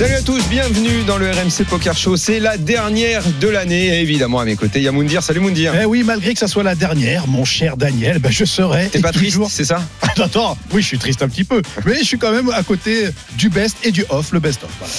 [0.00, 2.16] Salut à tous, bienvenue dans le RMC Poker Show.
[2.16, 3.98] C'est la dernière de l'année.
[3.98, 5.22] Et évidemment, à mes côtés, il y a Moundir.
[5.22, 5.74] Salut Moundir.
[5.78, 8.88] Eh oui, malgré que ça soit la dernière, mon cher Daniel, ben je serai.
[8.88, 11.60] T'es pas triste, c'est ça Attends, attends, oui, je suis triste un petit peu.
[11.84, 14.70] Mais je suis quand même à côté du best et du off, le best-of.
[14.78, 14.94] Voilà.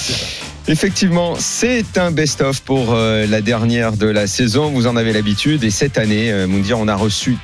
[0.68, 4.70] Effectivement, c'est un best-of pour euh, la dernière de la saison.
[4.70, 5.64] Vous en avez l'habitude.
[5.64, 7.38] Et cette année, euh, Moundir, on a reçu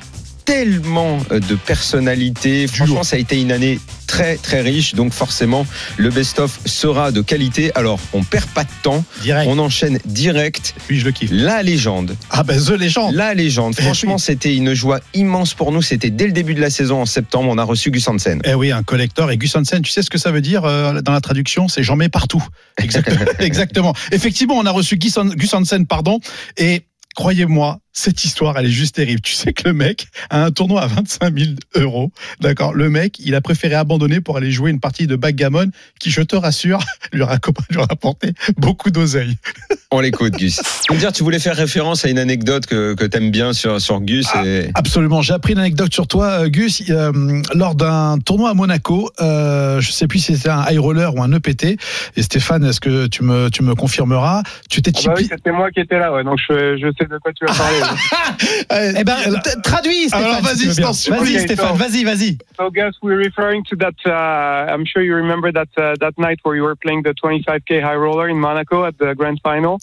[0.49, 2.65] tellement euh, de personnalités.
[2.65, 4.95] Franchement, ça a été une année très très riche.
[4.95, 5.63] Donc forcément,
[5.97, 7.71] le best-of sera de qualité.
[7.75, 9.05] Alors, on perd pas de temps.
[9.21, 9.47] Direct.
[9.47, 10.73] On enchaîne direct.
[10.87, 11.29] Puis je le kiffe.
[11.31, 12.15] La légende.
[12.31, 13.13] Ah ben, The Legend.
[13.13, 13.75] La légende.
[13.77, 14.19] Eh Franchement, oui.
[14.19, 15.83] c'était une joie immense pour nous.
[15.83, 17.49] C'était dès le début de la saison en septembre.
[17.51, 18.41] On a reçu Gus Hansen.
[18.43, 19.29] Eh oui, un collector.
[19.29, 21.67] Et Gus Hansen, tu sais ce que ça veut dire euh, dans la traduction?
[21.67, 22.43] C'est j'en mets partout.
[22.81, 23.25] Exactement.
[23.39, 23.93] Exactement.
[24.11, 26.19] Effectivement, on a reçu Gus Hansen, pardon.
[26.57, 29.21] Et croyez-moi, cette histoire, elle est juste terrible.
[29.21, 32.11] Tu sais que le mec a un tournoi à 25 000 euros.
[32.39, 32.73] D'accord?
[32.73, 36.21] Le mec, il a préféré abandonner pour aller jouer une partie de backgammon qui, je
[36.21, 36.79] te rassure,
[37.13, 37.37] lui aura,
[37.69, 39.37] lui aura apporté beaucoup d'oseille.
[39.91, 40.61] On l'écoute, Gus.
[40.87, 43.81] Tu me dire, tu voulais faire référence à une anecdote que, que t'aimes bien sur,
[43.81, 44.27] sur Gus.
[44.33, 44.69] Ah, et...
[44.75, 45.23] Absolument.
[45.23, 46.83] J'ai appris une anecdote sur toi, euh, Gus.
[46.89, 51.15] Euh, lors d'un tournoi à Monaco, euh, je sais plus si c'était un high roller
[51.15, 51.79] ou un EPT.
[52.15, 54.43] Et Stéphane, est-ce que tu me, tu me confirmeras?
[54.69, 57.05] Tu t'es Ah bah oui, c'était moi qui étais là, ouais, donc je, je sais
[57.05, 57.79] de quoi tu vas parler.
[58.69, 60.23] Eh ben, t- traduis, Stéphane.
[60.25, 62.37] Alors, vas-y, si Stéphane, so- vas-y, vas-y.
[62.57, 63.95] so, Gus, we're referring to that.
[64.05, 67.81] Uh, I'm sure you remember that uh, that night where you were playing the 25k
[67.81, 69.79] high roller in Monaco at the grand final,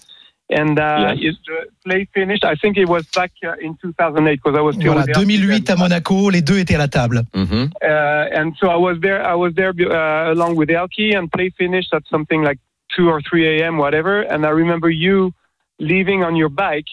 [0.51, 1.35] and uh, Yes.
[1.47, 2.45] the play finished.
[2.45, 5.21] I think it was back uh, in 2008 because I was still Voilà, with the
[5.21, 7.23] 2008 à Monaco, les deux étaient à la table.
[7.35, 7.71] Mhm.
[7.83, 9.21] Uh, and so I was there.
[9.25, 12.59] I was there uh, along with Elky, and play finished at something like
[12.97, 13.79] 2 or 3 a.m.
[13.79, 14.23] whatever.
[14.23, 15.33] And I remember you
[15.79, 16.89] leaving on your bike.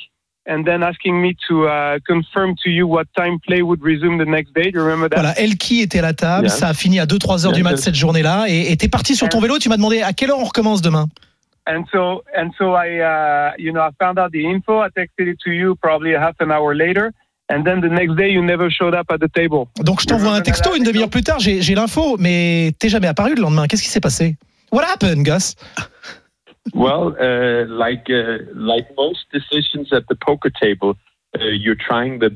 [0.46, 4.26] And then asking me to uh, confirm to you what time play would resume the
[4.30, 4.72] next day.
[4.72, 5.16] Do you remember that?
[5.16, 6.58] Voilà, Elki était à la table, Yes.
[6.60, 9.30] ça a fini à 2-3 heures du Yes, mat cette journée-là, et t'es parti sur
[9.30, 11.08] ton vélo, tu m'as demandé à quelle heure on recommence demain?
[11.66, 14.82] And so, and so I, uh, you know, I found out the info.
[14.82, 17.12] I texted it to you probably half an hour later,
[17.50, 19.68] and then the next day you never showed up at the table.
[19.80, 23.08] Donc je t'envoie un texto une demi-heure plus tard, j'ai j'ai l'info, mais t'es jamais
[23.08, 23.66] apparu le lendemain.
[23.68, 24.36] Qu'est-ce qui s'est passé?
[24.74, 25.56] What happened, Gus?
[26.74, 30.96] Well, uh, like uh, like most decisions at the poker table,
[31.40, 32.30] uh, you're trying to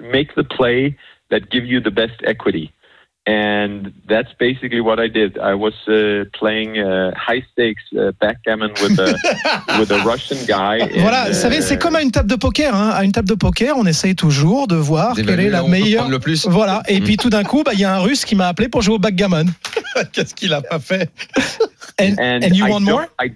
[0.00, 0.96] make the play
[1.30, 2.72] that give you the best equity,
[3.26, 5.36] and that's basically what I did.
[5.38, 9.16] I was uh, playing uh, high stakes uh, backgammon with a
[9.80, 10.78] with a Russian guy.
[10.80, 12.72] and, Voilà, vous savez, c'est uh, comme à une table de poker.
[12.74, 12.90] Hein.
[12.94, 16.08] À une table de poker, on essaye toujours de voir quelle est la meilleure.
[16.08, 16.46] le plus.
[16.46, 18.68] Voilà, et puis tout d'un coup, bah, il y a un Russe qui m'a appelé
[18.68, 19.46] pour jouer au backgammon.
[20.12, 21.10] Qu'est-ce qu'il a pas fait?
[21.98, 23.06] And, and, and you I want more?
[23.18, 23.30] I,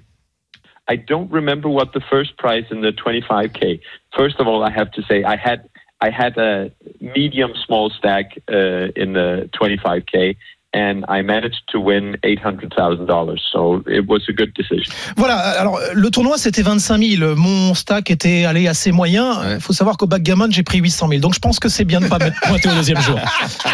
[0.86, 3.80] I don't remember what the first prize in the 25k.
[4.14, 5.69] First of all, I have to say I had
[6.02, 10.34] I had a medium small stack uh, in the 25k,
[10.72, 13.42] and I managed to win eight hundred thousand dollars.
[13.52, 14.94] So it was a good decision.
[15.16, 17.34] Voilà, alors le tournoi c'était 25 000.
[17.36, 19.32] Mon stack était allé assez moyen.
[19.42, 19.60] Il Ouais.
[19.60, 21.20] faut savoir qu'au backgammon, j'ai pris 800 000.
[21.20, 23.18] Donc je pense que c'est bien de ne pas mettre pointé au deuxième jour.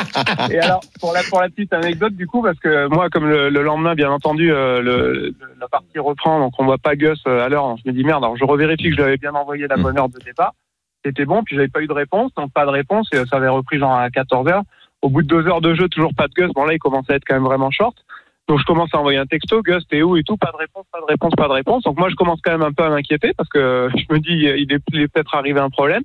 [0.51, 3.51] Et alors, pour la, pour la petite anecdote, du coup, parce que moi, comme le,
[3.51, 7.45] le lendemain, bien entendu, euh, le, la partie reprend, donc on voit pas Gus euh,
[7.45, 9.67] à l'heure, je me dis merde, alors je revérifie que je lui avais bien envoyé
[9.69, 10.55] la bonne heure de départ.
[11.07, 13.37] C'était bon, puis j'avais pas eu de réponse, donc pas de réponse, et euh, ça
[13.37, 14.63] avait repris genre à 14 heures.
[15.03, 16.51] Au bout de deux heures de jeu, toujours pas de Gus.
[16.53, 17.97] Bon, là, il commençait à être quand même vraiment short.
[18.49, 20.85] Donc je commence à envoyer un texto, Gus, t'es où et tout, pas de réponse,
[20.93, 21.85] pas de réponse, pas de réponse.
[21.85, 24.33] Donc moi, je commence quand même un peu à m'inquiéter parce que je me dis,
[24.33, 26.03] il est, peut-être arrivé un problème.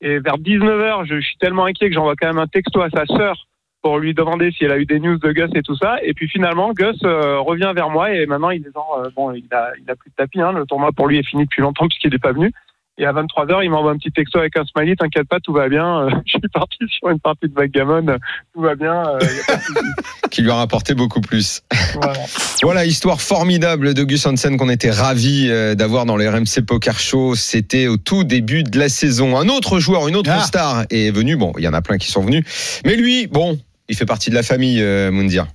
[0.00, 3.04] Et vers 19h, je, suis tellement inquiet que j'envoie quand même un texto à sa
[3.06, 3.46] sœur
[3.82, 5.96] pour lui demander si elle a eu des news de Gus et tout ça.
[6.02, 9.32] Et puis finalement, Gus euh, revient vers moi et maintenant il est genre, euh, bon,
[9.32, 10.40] il a, il a plus de tapis.
[10.40, 12.52] Hein, le tournoi pour lui est fini depuis longtemps puisqu'il n'est pas venu.
[12.98, 15.68] Et à 23h, il m'envoie un petit texto avec un smiley, t'inquiète pas, tout va
[15.68, 16.00] bien.
[16.06, 18.06] Euh, je suis parti sur une partie de backgammon,
[18.54, 18.94] tout va bien.
[19.06, 19.80] euh, y a pas de souci.
[20.30, 21.62] Qui lui a rapporté beaucoup plus.
[21.94, 22.18] Voilà.
[22.62, 26.98] Voilà, histoire formidable de Gus Hansen qu'on était ravis euh, d'avoir dans les RMC Poker
[26.98, 27.34] Show.
[27.36, 29.38] C'était au tout début de la saison.
[29.38, 30.40] Un autre joueur, une autre Ah.
[30.40, 31.36] star est venu.
[31.36, 32.80] Bon, il y en a plein qui sont venus.
[32.84, 35.10] Mais lui, bon, il fait partie de la famille, euh.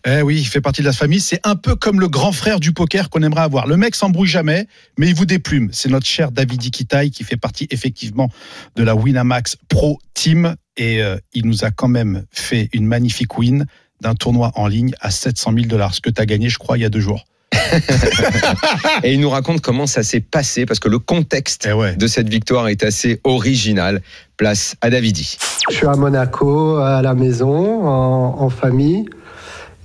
[0.06, 1.19] Eh oui, il fait partie de la famille.
[1.19, 3.68] C'est un peu comme le grand frère du poker qu'on aimerait avoir.
[3.68, 4.68] Le mec s'embrouille jamais,
[4.98, 5.69] mais il vous déplume.
[5.72, 8.30] C'est notre cher David Iquitaï qui fait partie effectivement
[8.75, 10.56] de la Winamax Pro Team.
[10.78, 13.66] Et euh, il nous a quand même fait une magnifique win
[14.01, 15.94] d'un tournoi en ligne à 700 000 dollars.
[15.94, 17.25] Ce que tu as gagné, je crois, il y a deux jours.
[19.03, 21.95] Et il nous raconte comment ça s'est passé, parce que le contexte Eh ouais.
[21.95, 24.01] de cette victoire est assez original.
[24.38, 25.38] Place à Davidi.
[25.69, 29.06] Je suis à Monaco, à la maison, en, en famille.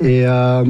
[0.01, 0.63] Et, euh,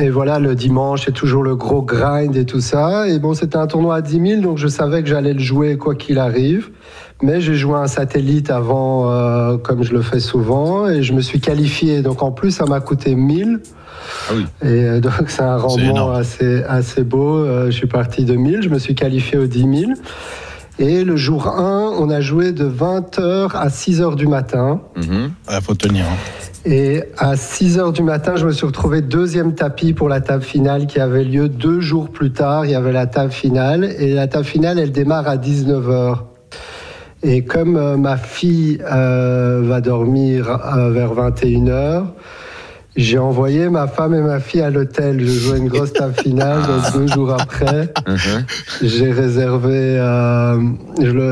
[0.00, 3.08] et voilà, le dimanche, c'est toujours le gros grind et tout ça.
[3.08, 5.76] Et bon, c'était un tournoi à 10 000, donc je savais que j'allais le jouer
[5.76, 6.70] quoi qu'il arrive.
[7.22, 11.20] Mais j'ai joué un satellite avant, euh, comme je le fais souvent, et je me
[11.20, 12.02] suis qualifié.
[12.02, 13.60] Donc en plus, ça m'a coûté 1000.
[14.28, 14.44] Ah oui.
[14.62, 17.38] Et euh, donc c'est un rendement assez, assez, beau.
[17.38, 19.92] Euh, je suis parti de 1000, je me suis qualifié aux 10 000.
[20.78, 24.80] Et le jour 1, on a joué de 20h à 6h du matin.
[24.96, 25.30] Mhm.
[25.48, 26.04] Il faut tenir.
[26.06, 26.16] hein.
[26.64, 30.42] Et à 6 heures du matin, je me suis retrouvé deuxième tapis pour la table
[30.42, 32.64] finale qui avait lieu deux jours plus tard.
[32.64, 36.26] Il y avait la table finale et la table finale, elle démarre à 19 heures.
[37.22, 42.06] Et comme euh, ma fille euh, va dormir euh, vers 21 heures,
[42.94, 45.20] j'ai envoyé ma femme et ma fille à l'hôtel.
[45.20, 47.92] Je jouais une grosse table finale donc deux jours après.
[48.06, 48.44] Mhm.
[48.82, 50.60] J'ai réservé, euh,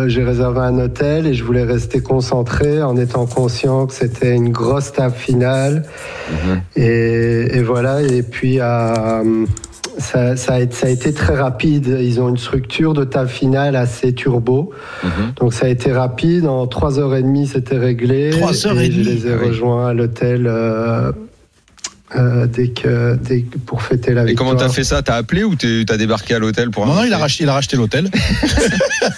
[0.08, 4.52] j'ai réservé un hôtel et je voulais rester concentré en étant conscient que c'était une
[4.52, 5.84] grosse table finale.
[6.30, 6.62] Mhm.
[6.76, 8.00] Et, et voilà.
[8.00, 9.44] Et puis euh,
[10.00, 11.96] ça, ça, a été, ça a été très rapide.
[12.00, 14.70] Ils ont une structure de table finale assez turbo.
[15.04, 15.10] Mhm.
[15.38, 16.46] Donc ça a été rapide.
[16.46, 18.30] En 3h30, c'était réglé.
[18.30, 19.04] Trois heures et et Je demie.
[19.04, 20.46] les ai Ah rejoints à l'hôtel.
[20.48, 21.12] euh,
[22.16, 24.48] euh, dès que, dès que- pour fêter la Et victoire.
[24.50, 25.02] comment t'as fait ça?
[25.02, 27.52] T'as appelé ou t'as débarqué à l'hôtel pour Non, non, il a racheté, il a
[27.54, 28.10] racheté l'hôtel.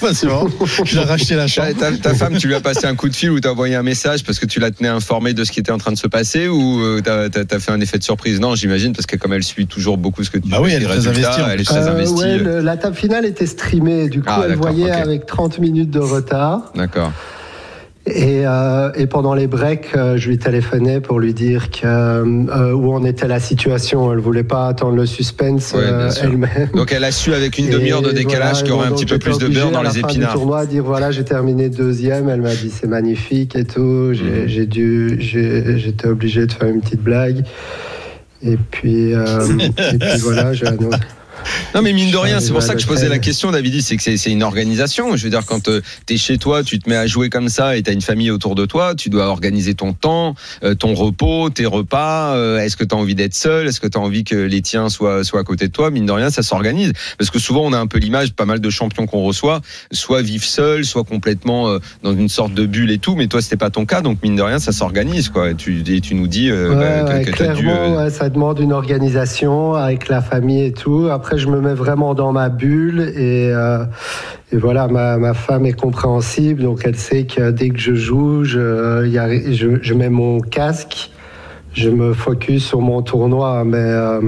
[0.02, 0.48] Bon.
[0.90, 1.76] Il a racheté la Ta, chambre.
[1.78, 3.82] ta- ta femme, tu lui as passé un coup de fil ou t'as envoyé un
[3.82, 6.06] message parce que tu la tenais informée de ce qui était en train de se
[6.06, 8.40] passer ou euh, t'as as, fait un effet de surprise?
[8.40, 10.82] Non, j'imagine parce que comme elle suit toujours beaucoup ce que tu Bah oui, elle
[10.82, 12.14] est très investie, elle est très Euh, investie.
[12.14, 14.90] ouais, le- la table finale était streamée, du coup Ah, elle voyait ok.
[14.96, 16.72] avec 30 minutes de retard.
[16.74, 17.12] D'accord.
[18.04, 22.72] Et, euh, et pendant les breaks, euh, je lui téléphonais pour lui dire que, euh,
[22.72, 24.12] où en était la situation.
[24.12, 25.84] Elle voulait pas attendre le suspense Ouais,
[26.20, 26.68] elle-même.
[26.74, 29.06] Donc elle a su avec une demi-heure de décalage voilà, qu'il y aurait un petit
[29.06, 30.32] peu plus de beurre dans à la les fin du épinards.
[30.34, 32.28] tournoi dire voilà j'ai terminé deuxième.
[32.28, 34.12] Elle m'a dit c'est magnifique et tout.
[34.12, 34.66] J'ai Mhm.
[34.66, 37.44] dû j'étais obligé de faire une petite blague.
[38.44, 40.98] Et puis, et puis voilà, j'ai annoncé.
[41.74, 43.96] Non mais mine de rien, c'est pour ça que je posais la question, David, c'est
[43.96, 45.16] que c'est- une organisation.
[45.16, 45.70] Je veux dire, quand tu
[46.06, 48.54] t'es chez toi, tu te mets à jouer comme ça et t'as une famille autour
[48.54, 50.34] de toi, tu dois organiser ton temps,
[50.64, 52.34] euh, ton repos, tes repas.
[52.34, 53.66] euh, Est-ce que tu as envie d'être seul?
[53.68, 55.90] Est-ce que tu as envie que les tiens soient, soient à côté de toi?
[55.90, 56.92] Mine de rien, ça s'organise.
[57.18, 59.60] Parce que souvent, on a un peu l'image, pas mal de champions qu'on reçoit,
[59.92, 63.14] soit vivent seuls, soit complètement euh, dans une sorte de bulle et tout.
[63.16, 65.28] Mais toi, c'était pas ton cas, donc mine de rien, ça s'organise.
[65.28, 65.50] quoi.
[65.50, 67.68] Et tu, et tu nous dis euh, Ouais, bah, ouais, que, que t'as dû...
[67.68, 71.08] euh, ouais, ça demande une organisation avec la famille et tout.
[71.10, 73.84] Après, je me mets vraiment dans ma bulle et, euh,
[74.52, 78.44] et voilà, ma, ma femme est compréhensible, donc elle sait que dès que je joue,
[78.44, 81.10] je, il y a- je, je mets mon casque,
[81.74, 84.20] je me focus sur mon tournoi, mais euh,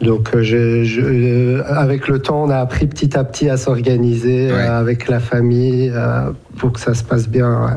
[0.00, 3.56] donc euh, je, je- euh, avec le temps, on a appris petit à petit à
[3.56, 4.58] s'organiser Ouais.
[4.58, 7.64] euh, avec la famille euh, pour que ça se passe bien.
[7.66, 7.76] ouais.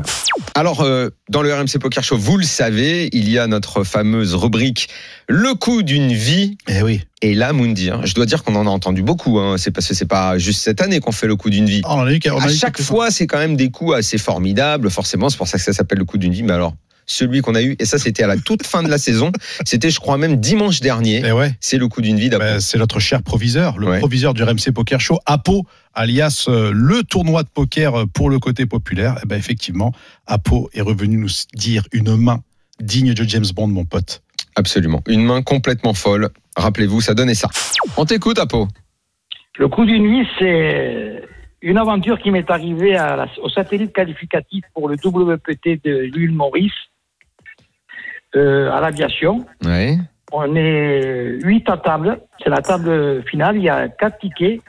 [0.58, 4.34] Alors, euh, dans le RMC Poker Show, vous le savez, il y a notre fameuse
[4.34, 4.88] rubrique
[5.28, 6.58] Le coup d'une vie.
[6.66, 7.00] Eh oui.
[7.22, 9.38] Et là, Mundi, hein, je dois dire qu'on en a entendu beaucoup.
[9.38, 11.80] Hein, c'est parce que c'est pas juste cette année qu'on fait le coup d'une vie.
[11.84, 14.18] Oh, on en a eu, on à chaque fois, c'est quand même des coups assez
[14.18, 14.90] formidables.
[14.90, 16.42] Forcément, c'est pour ça que ça s'appelle le coup d'une vie.
[16.42, 16.74] Mais alors,
[17.08, 19.32] celui qu'on a eu, et ça, c'était à la toute fin de la saison.
[19.64, 21.22] C'était, je crois, même dimanche dernier.
[21.26, 21.50] Eh ouais.
[21.60, 22.28] C'est le coup d'une vie.
[22.28, 23.98] Ben, c'est notre cher proviseur, le Ouais.
[23.98, 25.64] proviseur du RMC Poker Show, Apo,
[25.94, 29.16] alias euh, le tournoi de poker euh, pour le côté populaire.
[29.24, 29.92] Eh ben, effectivement,
[30.26, 32.42] Apo est revenu nous dire une main
[32.80, 34.22] digne de James Bond, mon pote.
[34.54, 35.02] Absolument.
[35.08, 36.28] Une main complètement folle.
[36.56, 37.48] Rappelez-vous, ça donnait ça.
[37.96, 38.68] On t'écoute, Apo.
[39.58, 41.22] Le coup d'une nuit, c'est
[41.62, 46.30] une aventure qui m'est arrivée à la- au satellite qualificatif pour le WPT de l'île
[46.32, 46.70] Maurice,
[48.36, 49.46] euh, à l'aviation.
[49.64, 49.96] Ouais.
[50.32, 52.20] On est huit à table.
[52.42, 53.56] C'est la table finale.
[53.56, 54.60] Il y a quatre tickets.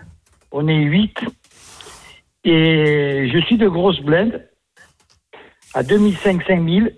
[0.51, 1.17] On est huit.
[2.45, 4.47] Et je suis de grosse blinde
[5.73, 6.93] à 2005-5000.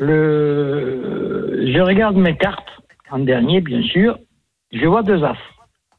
[0.00, 1.72] Le...
[1.72, 2.68] Je regarde mes cartes
[3.10, 4.18] en dernier, bien sûr.
[4.72, 5.36] Je vois deux as.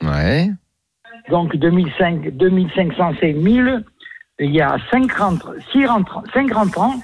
[0.02, 0.50] Ouais.
[1.30, 3.84] Donc 2005, 2500, c'est 1000.
[4.40, 6.96] Il y a 5 rentrants, 6 rentrants, 5 rentrants.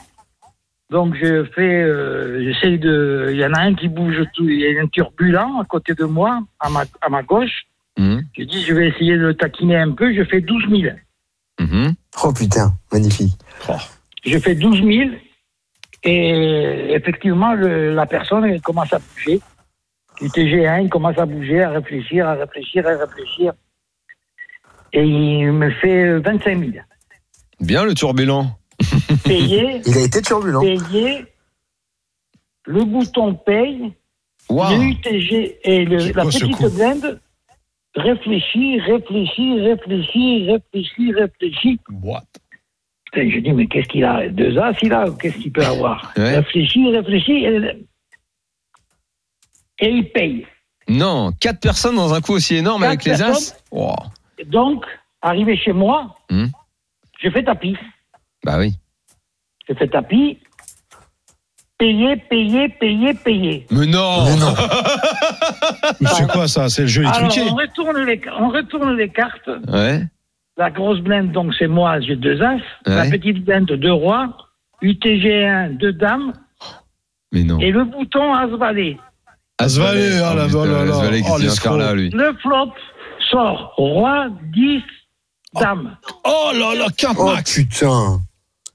[0.95, 4.61] Donc je fais, euh, j'essaye de, il y en a un qui bouge tout, il
[4.61, 7.63] y a un turbulent à côté de moi, à ma, à ma gauche.
[7.97, 8.23] Mhm.
[8.37, 10.95] Je dis, je vais essayer de le taquiner un peu, je fais 12 000.
[11.59, 11.95] Mhm.
[12.23, 13.33] Oh putain, magnifique.
[14.25, 15.09] Je fais 12 000
[16.03, 19.41] et effectivement, le- la personne elle commence à bouger.
[20.21, 23.51] Du TG1, il commence à bouger, à réfléchir, à réfléchir, à réfléchir.
[24.93, 26.71] Et il me fait 25 000.
[27.59, 28.47] Bien le turbulent.
[29.23, 30.61] Payé, Il a été turbulent.
[30.61, 31.25] payé,
[32.65, 33.93] le bouton paye,
[34.49, 34.77] Waouh.
[34.77, 37.19] le UTG et le- la petite blinde
[37.95, 41.79] réfléchit, réfléchit, réfléchit, réfléchit, réfléchit.
[42.03, 42.23] What?
[43.17, 46.11] Et je dis, mais qu'est-ce qu'il a Deux as, il a Qu'est-ce qu'il peut avoir?
[46.17, 46.35] Ouais.
[46.37, 47.45] Réfléchit, réfléchit.
[47.45, 47.85] et-
[49.79, 50.45] et il paye.
[50.87, 53.55] Non, quatre personnes dans un coup aussi énorme Quatre avec les As?
[53.71, 53.95] Wow.
[54.47, 54.85] Donc,
[55.21, 56.47] arrivé chez moi, Hmm.
[57.21, 57.75] je fais tapis.
[58.43, 58.73] Bah oui.
[59.67, 60.39] Je fais tapis.
[61.77, 63.67] Payer, payer, payer, payer.
[63.69, 64.25] Mais non,
[65.99, 66.69] Mais C'est quoi ça?
[66.69, 67.41] C'est le jeu Alors, truqué.
[67.49, 69.49] on retourne, les, on retourne les cartes.
[69.67, 70.01] Ouais.
[70.57, 72.59] La grosse blinde, donc c'est moi, j'ai deux as.
[72.85, 74.37] La petite blinde, deux rois.
[74.81, 76.31] UTG1, deux dames.
[77.33, 77.59] Mais non.
[77.59, 78.97] Et le bouton as-valet.
[79.57, 82.71] Asvalé, oh là putain, là là Oh, là, lui Le flop
[83.31, 84.81] sort roi, 10,
[85.59, 85.97] dame.
[86.25, 87.55] Oh là là, 4 Oh max.
[87.55, 88.19] putain.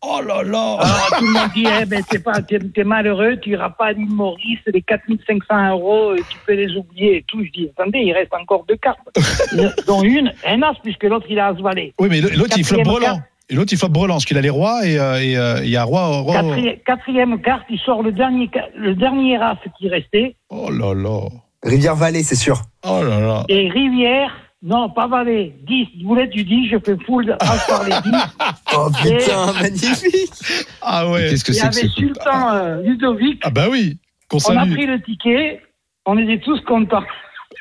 [0.03, 0.79] Oh là là.
[0.81, 3.87] Alors tout le monde dit, eh ben, t'es pas, t'es, t'es malheureux, tu iras pas
[3.89, 7.45] à l'île Maurice, les 4500 euros, euh, tu peux les oublier et tout.
[7.45, 8.99] Je dis, attendez, il reste encore deux cartes.
[9.87, 11.93] dont une, un as, puisque l'autre, il a as-valet.
[12.01, 13.21] Oui, mais l'autre, il floppe brelan.
[13.51, 15.69] Et l'autre, il floppe brelan, parce qu'il a les rois et euh, et, euh, il
[15.71, 16.07] y a roi.
[16.23, 20.37] roi- Quatrième, quatrième carte, il sort le dernier, le dernier as qui restait.
[20.49, 21.21] Oh là là.
[21.63, 22.63] Rivière-Vallée, c'est sûr.
[22.89, 23.45] Oh là là.
[23.51, 24.31] Et Rivière,
[24.63, 26.05] non, pas valet, 10.
[26.05, 27.37] Boulette, tu dis, je fais full as
[27.69, 28.11] par les 10.
[28.77, 30.31] Oh Et- putain, magnifique.
[30.83, 31.31] Ah ouais.
[31.31, 33.41] Qu'est-ce que Il y c'est que avait ce Sultan euh, Ludovic.
[33.43, 33.99] Ah bah oui.
[34.33, 35.61] On a pris le ticket.
[36.07, 37.03] On était tous contents.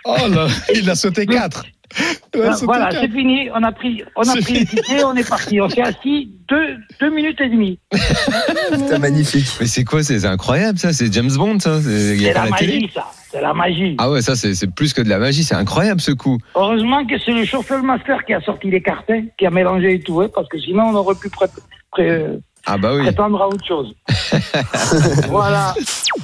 [0.06, 1.64] Oh là, il a sauté 4.
[2.34, 3.50] voilà, c'est fini.
[3.56, 5.04] On a pris, on a pris le ticket.
[5.04, 5.60] On est parti.
[5.60, 7.80] On s'est assis deux, deux minutes et demie.
[8.72, 9.48] Putain, magnifique.
[9.60, 12.34] Mais c'est quoi C'est incroyable ça, c'est James Bond ça C'est il y a C'est
[12.34, 13.08] pas la la télé magie, ça.
[13.32, 13.96] C'est la magie.
[14.00, 16.40] Ah ouais, ça c'est plus que de la magie, c'est incroyable ce coup.
[16.56, 20.00] Heureusement que c'est le chauffeur master qui a sorti les cartes, qui a mélangé et
[20.00, 21.46] tout, hein, parce que sinon on aurait pu pré-
[21.92, 22.26] pré-
[22.66, 23.04] Ah bah oui.
[23.04, 23.94] prétendre à autre chose.
[25.30, 25.74] voilà.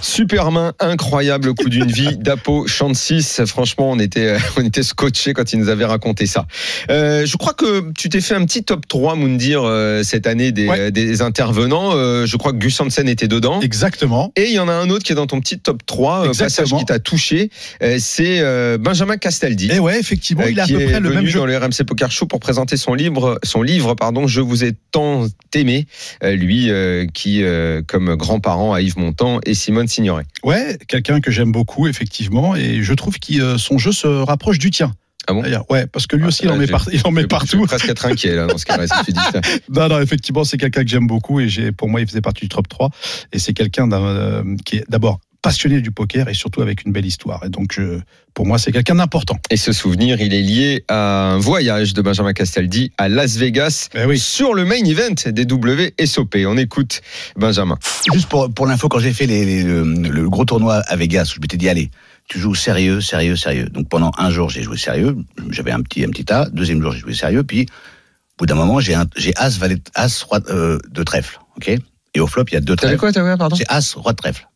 [0.01, 3.25] Super main, incroyable coup d'une vie d'Apo Chantis.
[3.47, 6.45] Franchement, on était, euh, on était scotché quand il nous avait raconté ça.
[6.89, 10.51] Euh, je crois que tu t'es fait un petit top 3, Moundir, euh, cette année
[10.51, 10.91] des, Ouais.
[10.91, 11.91] des intervenants.
[11.93, 13.59] Euh, je crois que Gus Hansen était dedans.
[13.61, 14.31] Exactement.
[14.35, 16.33] Et il y en a un autre qui est dans ton petit top 3, euh,
[16.37, 17.49] passage qui t'a touché.
[17.81, 19.69] Euh, c'est euh, Benjamin Castaldi.
[19.71, 21.39] Et ouais, effectivement, euh, il a à peu est près le venu même jeu.
[21.39, 24.73] dans le RMC Poker Show pour présenter son livre, son livre pardon, Je vous ai
[24.91, 25.87] tant aimé,
[26.33, 30.25] lui euh, qui, euh, comme grand-parent à Yves Montand et Simone Signoret.
[30.43, 34.57] Ouais, quelqu'un que j'aime beaucoup, effectivement, et je trouve que euh, son jeu se rapproche
[34.59, 34.93] du tien.
[35.27, 35.43] Ah bon?
[35.71, 37.23] Ouais, parce que lui Ah, aussi, il en là, met, par- il en met Je
[37.23, 37.63] vais partout.
[37.65, 39.41] presque être inquiet là, dans ce cas-là, si tu dis ça.
[39.73, 42.49] Non, non, effectivement, c'est quelqu'un que j'aime beaucoup et pour moi, il faisait partie du
[42.49, 42.91] top 3.
[43.33, 47.05] Et c'est quelqu'un euh, qui est d'abord passionné du poker et surtout avec une belle
[47.05, 47.43] histoire.
[47.45, 47.99] Et donc, je-
[48.33, 49.37] pour moi, c'est quelqu'un d'important.
[49.51, 53.89] Et ce souvenir, il est lié à un voyage de Benjamin Castaldi à Las Vegas
[53.93, 54.17] Eh oui.
[54.19, 56.35] sur le main event des WSOP.
[56.47, 57.01] On écoute
[57.37, 57.77] Benjamin.
[58.13, 61.31] Juste pour, pour l'info, quand j'ai fait les- les- le, le gros tournoi à Vegas,
[61.35, 61.91] je m'étais dit, allez,
[62.27, 63.69] tu joues sérieux, sérieux, sérieux.
[63.69, 65.15] Donc pendant un jour, j'ai joué sérieux.
[65.51, 66.49] J'avais un petit, un petit tas.
[66.51, 67.43] Deuxième jour, j'ai joué sérieux.
[67.43, 71.39] Puis, au bout d'un moment, j'ai un- j'ai As, valet, As, roi euh, de trèfle.
[71.57, 71.69] OK?
[72.15, 73.13] Et au flop, il y a deux T'avais trèfles.
[73.13, 73.55] quoi, pardon?
[73.55, 74.47] C'est As, roi de trèfle.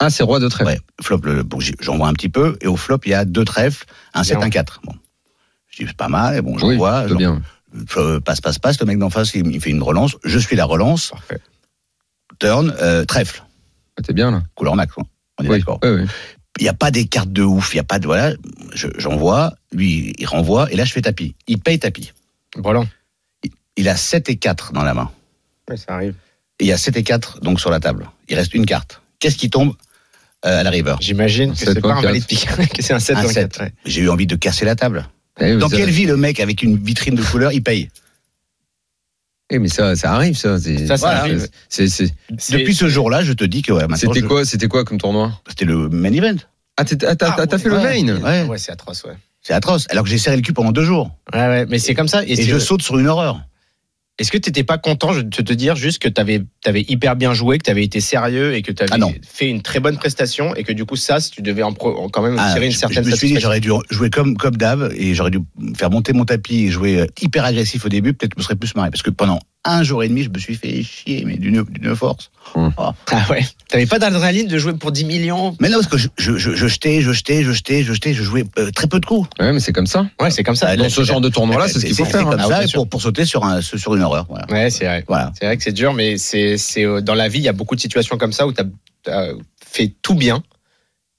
[0.00, 0.70] Ah, c'est roi de trèfle.
[0.70, 2.56] Ouais, flop, le, bon, j'ai- j'en vois un petit peu.
[2.62, 4.46] Et au flop, il y a deux trèfles, un 7, Bien.
[4.46, 4.80] un 4.
[4.84, 4.94] Bon.
[5.68, 6.36] Je dis, c'est pas mal.
[6.36, 7.04] Et bon, j'en Oui, vois.
[7.06, 7.42] bien.
[7.98, 8.80] euh, passe, passe, passe.
[8.80, 10.16] Le mec d'en face, il, il fait une relance.
[10.24, 11.10] Je suis la relance.
[11.10, 11.40] Parfait.
[12.38, 13.44] Turn, euh, trèfle.
[13.98, 14.42] Ah, T'es bien là.
[14.54, 14.92] Couleur max.
[14.94, 15.04] quoi.
[15.38, 15.78] On est Oui, d'accord.
[15.82, 16.06] oui, oui.
[16.58, 17.74] Il n'y a pas des cartes de ouf.
[17.74, 18.06] Il y a pas de.
[18.06, 18.32] Voilà.
[18.74, 19.54] Je- J'envoie.
[19.72, 20.70] lui, il renvoie.
[20.72, 21.34] Et là, je fais tapis.
[21.46, 22.12] Il paye tapis.
[22.56, 22.86] Brelan.
[23.44, 25.10] Il, il a 7 et 4 dans la main.
[25.68, 26.14] Ouais, ça arrive.
[26.58, 28.08] Et il y a 7 et 4 donc sur la table.
[28.28, 29.00] Il reste une carte.
[29.20, 29.74] Qu'est-ce qui tombe?
[30.42, 33.16] À la river J'imagine que c'est pas un valet de pique, que c'est un 7
[33.16, 33.52] Un ou un sept.
[33.52, 33.60] 4.
[33.64, 33.72] ouais.
[33.84, 35.06] J'ai eu envie de casser la table.
[35.40, 37.88] Eh, Dans quelle avez- vie le mec avec une vitrine de couleur, il paye?
[39.52, 40.58] Eh, mais ça, ça arrive, ça.
[40.60, 41.20] C'est- Ça, ça voilà.
[41.20, 41.48] arrive.
[41.68, 44.44] C'est- c'est- C'est- Depuis ce jour-là, je te dis que ouais, maintenant, C'était je- quoi,
[44.44, 45.32] c'était quoi comme tournoi?
[45.48, 46.36] C'était le main event.
[46.76, 48.00] Ah, ah, t'as Ah, fait ouais.
[48.02, 48.42] le main Ouais.
[48.48, 49.14] Ouais, c'est atroce, ouais.
[49.42, 49.86] C'est atroce.
[49.90, 51.10] Alors que j'ai serré le cul pendant deux jours.
[51.34, 52.22] Ouais, ouais, mais c'est comme ça.
[52.24, 53.40] Et, je saute sur une horreur.
[54.18, 56.42] Est-ce que tu n'étais pas content de te dire juste que tu avais,
[56.88, 59.62] hyper bien joué, que tu avais été sérieux et que tu avais Ah fait une
[59.62, 62.52] très bonne prestation et que du coup, ça, tu devais en pro- quand même Ah,
[62.52, 64.92] tirer une je- certaine je me suis dit, satisfaction j'aurais dû jouer comme, comme d'hab
[64.94, 65.38] et j'aurais dû
[65.74, 68.12] faire monter mon tapis et jouer euh, hyper agressif au début.
[68.12, 68.90] Peut-être que je me serais plus marré.
[68.90, 71.64] Parce que pendant un jour et demi, je me suis fait chier, mais d'une
[71.94, 72.30] force.
[72.76, 72.94] Ah
[73.30, 73.46] ouais.
[73.68, 75.54] T'avais pas d'adrénaline de jouer pour 10 millions?
[75.60, 78.14] Mais non, parce que je, je, je, je jetais, je jetais, je jetais, je jetais,
[78.14, 79.28] je jouais euh, très peu de coups.
[79.38, 80.06] Ouais, mais c'est comme ça.
[80.20, 80.74] Ouais, c'est comme ça.
[80.76, 82.24] Dans ce genre de tournoi-là, c'est ce qu'il faut faire.
[82.24, 82.48] comme hein.
[82.48, 82.80] ça sûr.
[82.80, 84.26] pour, pour sauter sur, un, sur une horreur.
[84.28, 84.46] Voilà.
[84.50, 85.04] Ouais, c'est vrai.
[85.06, 85.32] voilà.
[85.38, 87.52] C'est vrai que c'est dur, mais c'est, c'est euh, dans la vie, il y a
[87.52, 88.62] beaucoup de situations comme ça où tu
[89.10, 89.28] as,
[89.64, 90.42] fait tout bien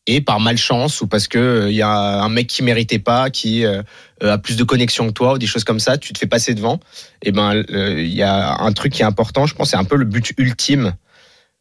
[0.07, 3.29] et par malchance ou parce que euh, il y a un mec qui méritait pas,
[3.29, 3.83] qui euh,
[4.21, 6.53] a plus de connexion que toi ou des choses comme ça, tu te fais passer
[6.55, 6.79] devant.
[7.21, 9.83] Et ben, euh, il y a un truc qui est important, je pense, c'est un
[9.83, 10.93] peu le but ultime.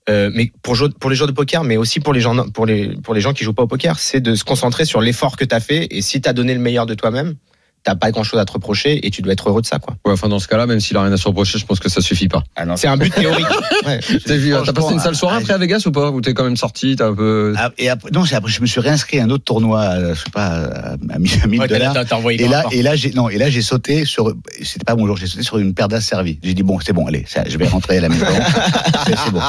[0.08, 0.74] euh, mais pour
[1.10, 3.44] les joueurs de poker, mais aussi pour les gens, pour les, pour les gens qui
[3.44, 5.86] jouent pas au poker, c'est de se concentrer sur l'effort que tu as fait.
[5.90, 7.34] Et si tu as donné le meilleur de toi-même,
[7.82, 9.94] t'as pas grand chose à te reprocher et tu dois être heureux de ça, quoi.
[10.04, 11.88] Ouais, enfin, dans ce cas-là, même s'il a rien à se reprocher, je pense que
[11.88, 12.42] ça suffit pas.
[12.56, 13.46] Ah non, C'est un but théorique.
[13.86, 13.98] Ouais.
[14.26, 16.10] T'as vu, t'as passé une sale soirée ah, après à Vegas ou pas?
[16.10, 17.54] Ou t'es quand même sorti T'as un peu.
[17.56, 20.14] Ah, et après, non, c'est après, je me suis réinscrit à un autre tournoi, euh,
[20.14, 21.94] je sais pas, à, à 1000 Ouais, t'as- dollars.
[21.94, 24.84] t'as- t'as envoyé Et là, et là, j'ai, non, et là, j'ai sauté sur, c'était
[24.84, 26.38] pas mon jour, j'ai sauté sur une paire d'as servies.
[26.42, 28.26] J'ai dit, bon, c'est bon, allez, ça, je vais rentrer à la maison.
[29.06, 29.40] c'est, c'est bon.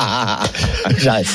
[0.98, 1.28] J'arrête.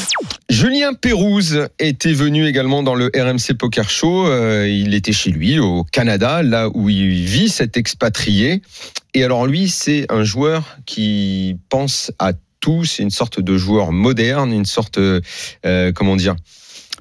[0.48, 4.28] Julien Pérouse était venu également dans le RMC Poker Show.
[4.28, 8.62] Euh, il était chez lui au Canada, là où il vit cet expatrié.
[9.12, 12.84] Et alors lui, c'est un joueur qui pense à tout.
[12.84, 15.20] C'est une sorte de joueur moderne, une sorte, euh,
[15.92, 16.36] comment dire,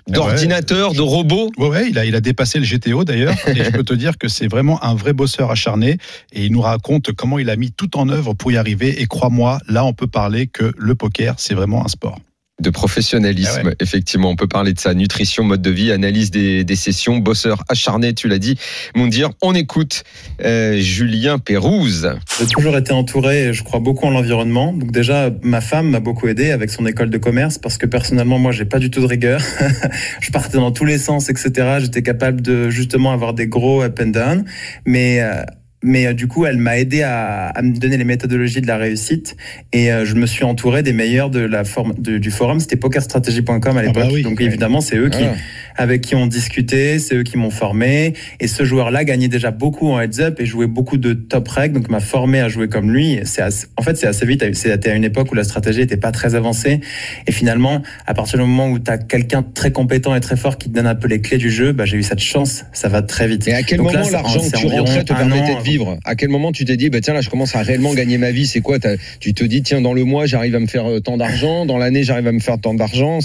[0.07, 1.51] d'ordinateur, de robot.
[1.57, 3.35] Ouais, ouais, il a, il a dépassé le GTO d'ailleurs.
[3.47, 5.97] et je peux te dire que c'est vraiment un vrai bosseur acharné.
[6.33, 9.03] Et il nous raconte comment il a mis tout en œuvre pour y arriver.
[9.03, 12.19] Et crois-moi, là, on peut parler que le poker, c'est vraiment un sport.
[12.62, 13.59] De professionnalisme.
[13.62, 13.75] Ah ouais.
[13.81, 14.93] Effectivement, on peut parler de ça.
[14.93, 18.57] Nutrition, mode de vie, analyse des, des sessions, bosseur acharné, tu l'as dit.
[18.95, 20.03] Moundir, on écoute
[20.43, 22.09] euh, Julien Pérouse.
[22.39, 24.71] J'ai toujours été entouré, je crois beaucoup en l'environnement.
[24.71, 28.39] Donc déjà, ma femme m'a beaucoup aidé avec son école de commerce parce que personnellement,
[28.39, 29.41] moi, j'ai pas du tout de rigueur.
[30.21, 31.77] je partais dans tous les sens, etc.
[31.79, 34.45] J'étais capable de justement avoir des gros up and down.
[34.85, 35.43] Mais euh,
[35.86, 38.77] mais euh, du coup, elle m'a aidé à, à me donner les méthodologies de la
[38.77, 39.38] réussite
[39.72, 42.60] et euh, je me suis entouré des meilleurs de la forme de- du forum.
[42.60, 43.96] C'était pokerstrategy.com à l'époque.
[43.96, 44.24] bah oui.
[44.24, 45.36] Donc évidemment, c'est eux qui Ah.
[45.77, 48.13] avec qui on discutait, c'est eux qui m'ont formé.
[48.39, 51.89] Et ce joueur-là gagnait déjà beaucoup en heads-up et jouait beaucoup de top reg, donc
[51.89, 53.20] m'a formé à jouer comme lui.
[53.25, 53.44] C'est
[53.77, 54.44] en fait, c'est assez vite.
[54.56, 56.80] C'était à une époque où la stratégie était pas très avancée.
[57.27, 60.38] Et finalement, à partir du moment où tu as quelqu'un de très compétent et très
[60.38, 62.65] fort qui te donne un peu les clés du jeu, bah, j'ai eu cette chance.
[62.74, 63.48] Ça va très vite.
[63.48, 66.29] Et à quel Donc moment l'argent que tu rentrais te permettait de vivre À quel
[66.29, 68.62] moment tu t'es dit, bah, tiens, là, je commence à réellement gagner ma vie C'est
[68.62, 68.77] quoi
[69.20, 71.65] Tu te dis, tiens, dans le mois, j'arrive à me faire euh, tant d'argent.
[71.65, 73.20] Dans l'année, j'arrive à me faire tant d'argent.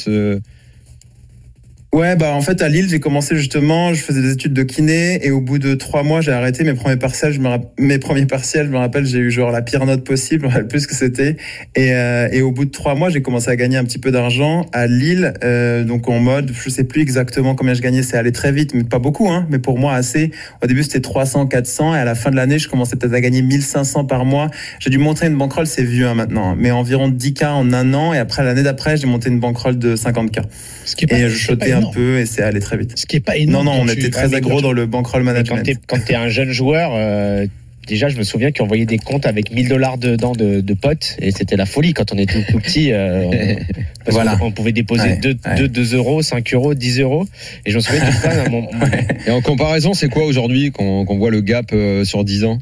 [1.92, 5.26] Ouais, bah en fait à Lille j'ai commencé justement, je faisais des études de kiné
[5.26, 7.32] et au bout de trois mois j'ai arrêté mes premiers partiels.
[7.32, 10.04] Je me rapp- mes premiers partiels, je me rappelle, j'ai eu genre la pire note
[10.04, 11.37] possible, rappelle plus que c'était.
[11.75, 14.12] Et, euh, et au bout de trois mois j'ai commencé à gagner un petit peu
[14.12, 18.16] d'argent à Lille, euh, donc en mode, je sais plus exactement combien je gagnais, c'est
[18.16, 20.30] allé très vite, mais pas beaucoup, hein, mais pour moi assez.
[20.62, 23.20] Au début c'était 300, 400 et à la fin de l'année je commençais peut-être à
[23.20, 24.48] gagner 1500 par mois.
[24.79, 28.14] J'ai dû monter une bankroll, c'est vieux hein, maintenant, mais environ 10K en un an
[28.14, 30.42] et après l'année d'après j'ai monté une bankroll de 50K.
[30.85, 31.53] Ce qui est pas- Et je
[31.88, 32.93] un peu et c'est allé très vite.
[32.99, 33.66] Ce qui est pas Non, énorme.
[33.66, 35.57] non, on quand était tu- très Ah, aggro dans le bankroll Mais management.
[35.59, 37.47] quand t'es quand t'es un jeune joueur, euh,
[37.87, 41.16] déjà je me souviens qu'on envoyait des comptes avec 1000 dollars dedans de, de potes
[41.21, 42.93] et c'était la folie quand on était tout, tout petit.
[42.93, 43.31] euh, on,
[44.05, 44.37] parce Voilà.
[44.37, 45.69] qu'on- on pouvait déposer Ouais, 2, ouais.
[45.69, 47.27] 2, euros, 5 euros, 10 euros.
[47.66, 48.03] Et je me souviens
[48.51, 48.69] mon- mon-
[49.27, 52.59] Et en comparaison, c'est quoi aujourd'hui qu'on qu'on voit le gap euh, sur 10 ans?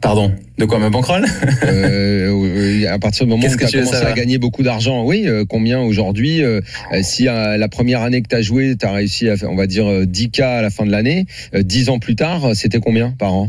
[0.00, 1.24] Pardon, de quoi ma bankroll
[1.64, 5.44] Euh, à partir du moment où tu as commencé à gagner beaucoup d'argent, oui, euh,
[5.48, 6.60] combien aujourd'hui euh,
[6.92, 9.50] euh, Si euh, la première année que tu as joué, tu as réussi à faire,
[9.50, 12.50] on va dire, euh, 10K à la fin de l'année, euh, 10 ans plus tard,
[12.54, 13.46] c'était combien par an?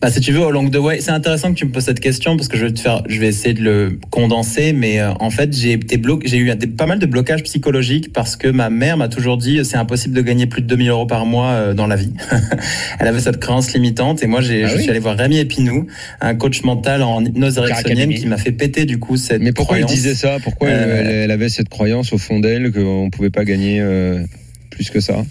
[0.00, 1.98] Bah, si tu veux, au long the way, c'est intéressant que tu me poses cette
[1.98, 5.10] question parce que je vais te faire, je vais essayer de le condenser, mais euh,
[5.18, 8.46] en fait, j'ai été bloqué, j'ai eu des- pas mal de blocages psychologiques parce que
[8.46, 11.50] ma mère m'a toujours dit c'est impossible de gagner plus de 2000 euros par mois
[11.50, 12.12] euh, dans la vie.
[13.00, 15.38] Elle avait cette créance limitante et moi, j'ai, Ah je oui suis allé voir Rémi
[15.38, 15.88] Epinou,
[16.20, 19.78] un coach mental en hypnose ericksonienne qui m'a fait péter du coup cette Mais pourquoi
[19.78, 19.90] croyance.
[19.90, 20.36] il disait ça?
[20.44, 23.80] Pourquoi elle- Euh, elle, elle avait cette croyance au fond d'elle qu'on pouvait pas gagner
[23.80, 24.22] euh,
[24.70, 25.24] plus que ça?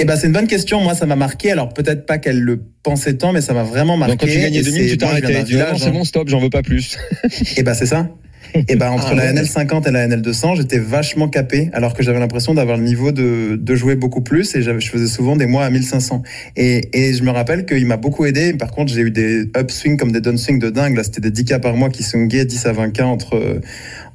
[0.00, 0.80] Eh ben, c'est une bonne question.
[0.80, 1.52] Moi, ça m'a marqué.
[1.52, 4.12] Alors, peut-être pas qu'elle le pensait tant, mais ça m'a vraiment marqué.
[4.12, 5.42] Donc quand tu gagnais Et 2000, c'est- tu t'arrêtais.
[5.44, 6.96] village, c'est bon, stop, j'en veux pas plus.
[7.56, 8.08] Et ben c'est ça.
[8.68, 9.32] Et ben entre Ah la ouais.
[9.32, 13.56] NL50 et la NL200, j'étais vachement capé, alors que j'avais l'impression d'avoir le niveau de,
[13.60, 16.22] de jouer beaucoup plus, et je faisais souvent des mois à 1500.
[16.56, 18.52] Et, et je me rappelle qu'il m'a beaucoup aidé.
[18.52, 20.96] Par contre, j'ai eu des upswings comme des downswings de dingue.
[20.96, 23.60] Là, c'était des 10K par mois qui swingaient 10 à 20K entre,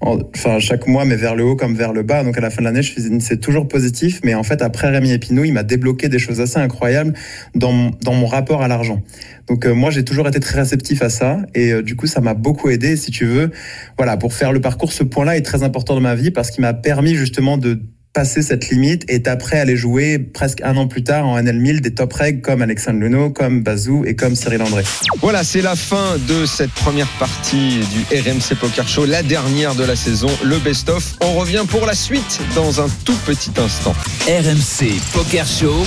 [0.01, 2.23] en- enfin chaque mois, mais vers le haut comme vers le bas.
[2.23, 4.21] Donc à la fin de l'année, je faisais, c'est toujours positif.
[4.23, 7.13] Mais en fait, après Rémi Epinou, il m'a débloqué des choses assez incroyables
[7.55, 9.01] dans, mon- dans mon rapport à l'argent.
[9.47, 12.21] Donc euh, moi j'ai toujours été très réceptif à ça et euh, du coup ça
[12.21, 13.51] m'a beaucoup aidé si tu veux.
[13.97, 16.61] Voilà, pour faire le parcours ce point-là est très important dans ma vie parce qu'il
[16.61, 17.81] m'a permis justement de
[18.19, 21.91] passer cette limite et d'après aller jouer presque un an plus tard en NL1000 des
[21.91, 24.83] top reg comme Alexandre Luno, comme Bazou et comme Cyril André.
[25.21, 29.85] Voilà, c'est la fin de cette première partie du RMC Poker Show, la dernière de
[29.85, 31.15] la saison, le best-of.
[31.21, 33.95] On revient pour la suite dans un tout petit instant.
[34.27, 35.85] RMC Poker Show.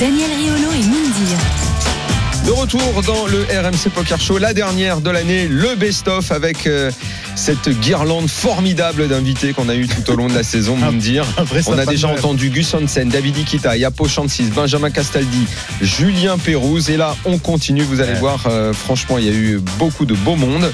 [0.00, 2.03] Daniel Riolo et Moundir.
[2.46, 6.90] De retour dans le RMC Poker Show, la dernière de l'année, le best-of avec euh,
[7.36, 11.24] cette guirlande formidable d'invités qu'on a eu tout au long de la saison, Un- dire.
[11.38, 15.46] un vrai On a déjà entendu Gus Hansen, David Ikita, Yapo Chansis, Benjamin Castaldi,
[15.80, 16.90] Julien Pérouse.
[16.90, 17.82] Et là, on continue.
[17.82, 18.18] Vous allez Ouais.
[18.18, 20.70] voir, euh, franchement, il y a eu beaucoup de beau monde.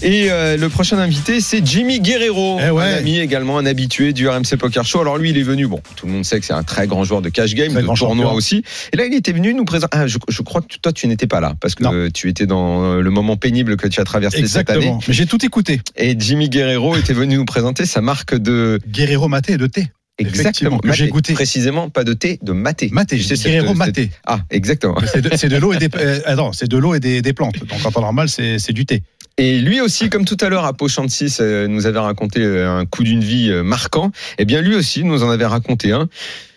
[0.00, 2.84] Et euh, le prochain invité, c'est Jimmy Guerrero, Eh ouais.
[2.84, 5.00] un ami également, un habitué du RMC Poker Show.
[5.02, 5.66] Alors lui, il est venu.
[5.66, 7.82] Bon, tout le monde sait que c'est un très grand joueur de cash game, de
[7.94, 8.64] tournoi aussi.
[8.94, 9.94] Et là, il était venu nous présenter.
[9.96, 12.84] Ah, je, je crois que toi, tu n'étais pas là parce que tu étais dans
[12.84, 14.78] euh, le moment pénible que tu as traversé cette année.
[14.78, 15.00] Exactement.
[15.08, 15.80] Mais j'ai tout écouté.
[15.96, 19.88] Et Jimmy Guerrero était venu nous présenter sa marque de Guerrero maté et de thé.
[20.18, 21.32] Exactement, que j'ai goûté.
[21.32, 22.90] Précisément, pas de thé, de maté.
[22.92, 24.10] Maté, Tu j'ai Guerrero cette- maté.
[24.26, 24.96] Ah, exactement.
[25.10, 27.32] C'est de, c'est de l'eau et des, euh, attends, c'est de l'eau et des, des
[27.32, 27.58] plantes.
[27.58, 29.02] Donc en temps normal, c'est c'est du thé.
[29.38, 32.84] Et lui aussi, comme tout à l'heure, à Pochantis euh, nous avait raconté euh, un
[32.84, 34.12] coup d'une vie euh, marquant.
[34.38, 36.08] Eh bien, lui aussi nous en avait raconté un.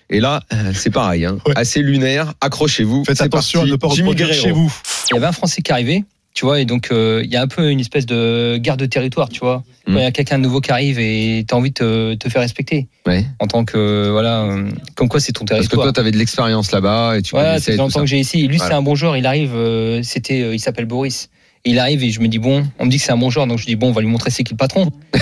[0.09, 1.37] Et là, euh, c'est pareil, hein.
[1.55, 2.33] assez lunaire.
[2.41, 3.05] Accrochez-vous.
[3.05, 3.71] Faites C'est attention parti.
[3.71, 4.71] à ne pas Jimmy reproduire chez vous.
[5.09, 6.03] Il y avait un Français qui arrivait,
[6.35, 8.85] tu vois, et donc euh, il y a un peu une espèce de garde de
[8.85, 9.63] territoire, tu vois.
[9.87, 12.13] Quand il y a quelqu'un de nouveau qui arrive et tu as envie de te,
[12.15, 12.87] te faire respecter.
[13.05, 13.23] Ouais.
[13.39, 15.85] En tant que, voilà, euh, comme quoi c'est ton Parce que territoire.
[15.87, 18.47] toi, tu avais de l'expérience là-bas et tu Ouais, connaissais c'est longtemps que j'ai ici.
[18.47, 18.71] Lui, Voilà.
[18.71, 19.15] c'est un bon joueur.
[19.15, 21.29] Il arrive, euh, c'était, euh, il s'appelle Boris.
[21.67, 23.31] Et il arrive et je me dis, bon, on me dit que c'est un bon
[23.31, 24.91] joueur, donc je dis, bon, on va lui montrer c'est qui le patron.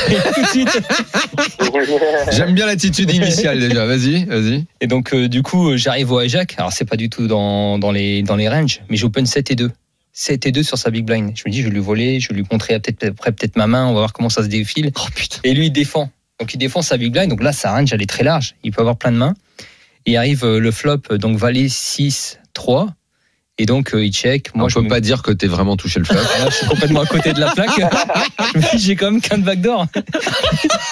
[2.31, 3.85] J'aime bien l'attitude initiale déjà.
[3.85, 4.65] Vas-y, vas-y.
[4.81, 6.55] Et donc, euh, du coup, euh, j'arrive au hijack.
[6.57, 9.55] Alors, c'est pas du tout dans, dans, les, dans les ranges, mais j'open 7 et
[9.55, 9.71] 2.
[10.11, 11.31] 7 et 2 sur sa big blind.
[11.33, 13.67] Je me dis, je vais lui voler, je vais lui montrer peut-être après peut-être ma
[13.67, 14.91] main, on va voir comment ça se défile.
[15.45, 16.11] Et lui, il défend.
[16.41, 17.29] Donc, il défend sa big blind.
[17.29, 18.55] Donc là, sa range, elle est très large.
[18.65, 19.33] Il peut avoir plein de mains.
[20.05, 22.93] Et arrive euh, le flop, donc valet 6, 3.
[23.59, 24.49] Et donc, euh, il check.
[24.55, 26.15] Moi, on je peut me- pas dire que t'es vraiment touché le flop.
[26.15, 27.69] Là, je suis complètement à côté de la plaque.
[28.73, 29.85] je j'ai quand même qu'un backdoor.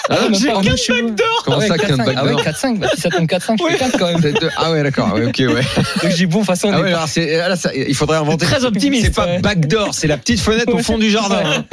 [0.09, 1.01] Ah, même j'ai pas en qu'un deux cheveux.
[1.07, 2.13] backdoor Comment Ah ouais, ça, qu'un 4-5.
[2.15, 2.77] Ah ouais, backdoor 4-5.
[2.77, 4.33] Bah, si ça tombe 4-5, je fais 4 quand même.
[4.57, 5.11] Ah ouais, d'accord.
[5.15, 5.47] Ouais, ok, ouais.
[6.03, 8.45] Donc, je dis, bon, façon, on Ah ouais, pas- alors là, ça- il faudrait inventer.
[8.45, 9.39] Très optimiste, C'est pas ouais.
[9.39, 11.65] backdoor, c'est la petite fenêtre au fond du jardin.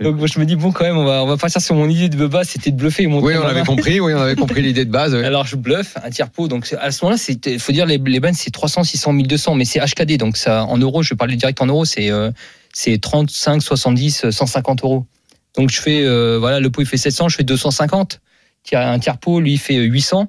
[0.00, 1.88] Donc moi, je me dis bon quand même on va on va partir sur mon
[1.88, 4.00] idée de Bubba c'était de bluffer Oui, on avait compris.
[4.00, 5.14] Oui, on avait compris l'idée de base.
[5.14, 8.20] Alors je bluffe un tiers pot donc à ce moment-là c'est faut dire les les
[8.34, 11.60] c'est 300 600 1200 mais c'est HKD donc ça en euros je vais parler direct
[11.60, 12.30] en euros c'est euh,
[12.72, 15.06] c'est 35 70 150 euros.
[15.56, 18.20] Donc je fais euh, voilà le pot il fait 700 je fais 250
[18.64, 20.28] Tiers- un tiers pot lui il fait 800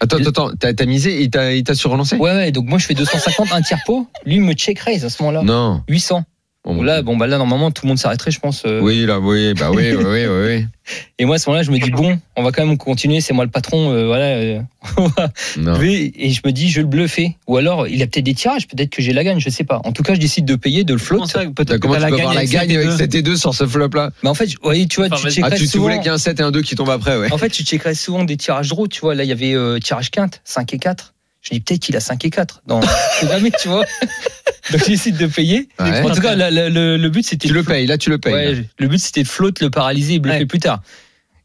[0.00, 2.16] Attends, attends, attends, t'as misé et t'as il t'a surrelancé?
[2.16, 5.04] Ouais ouais donc moi je fais 250 un tiers pot lui il me check raise
[5.04, 5.42] à ce moment-là.
[5.44, 5.82] Non.
[5.88, 6.24] 800
[6.74, 9.18] Donc là bon bah là normalement tout le monde s'arrêterait je pense euh, Oui, là,
[9.20, 10.66] oui, bah oui, oui, oui, oui.
[11.18, 13.34] Et moi, à ce moment-là, je me dis, bon, on va quand même continuer, c'est
[13.34, 14.24] moi le patron, euh, voilà.
[14.24, 14.60] euh,
[15.58, 15.78] Non.
[15.82, 17.36] et je me dis, je vais le bluffer.
[17.46, 19.82] Ou alors, il a peut-être des tirages, peut-être que j'ai la gagne, je sais pas.
[19.84, 21.26] En tout cas, je décide de payer, de le float.
[21.26, 24.12] T'as- Comment tu peux avoir la gagne avec 7 et 2 sur ce flop-là?
[24.22, 25.84] Mais en fait, oui, tu vois, tu Ah, checkerais tu, tu souvent.
[25.84, 27.30] voulais qu'il y ait un 7 et un 2 qui tombent après, ouais.
[27.32, 29.14] En fait, tu checkerais souvent des tirages draw, tu vois.
[29.14, 31.12] Là, il y avait euh, tirage quinte, 5 et 4.
[31.48, 32.62] Je dis, peut-être qu'il a 5 et 4.
[32.68, 32.80] Non,
[33.18, 33.84] c'est jamais, tu vois.
[34.70, 35.68] Donc, je décide de payer.
[35.80, 36.02] Ouais.
[36.02, 37.48] En tout cas, la- la- le, le but, c'était.
[37.48, 38.32] Tu de le payes, là, tu le payes.
[38.34, 40.82] Ouais, le but c'était de float, le paralyser et bluffer plus tard.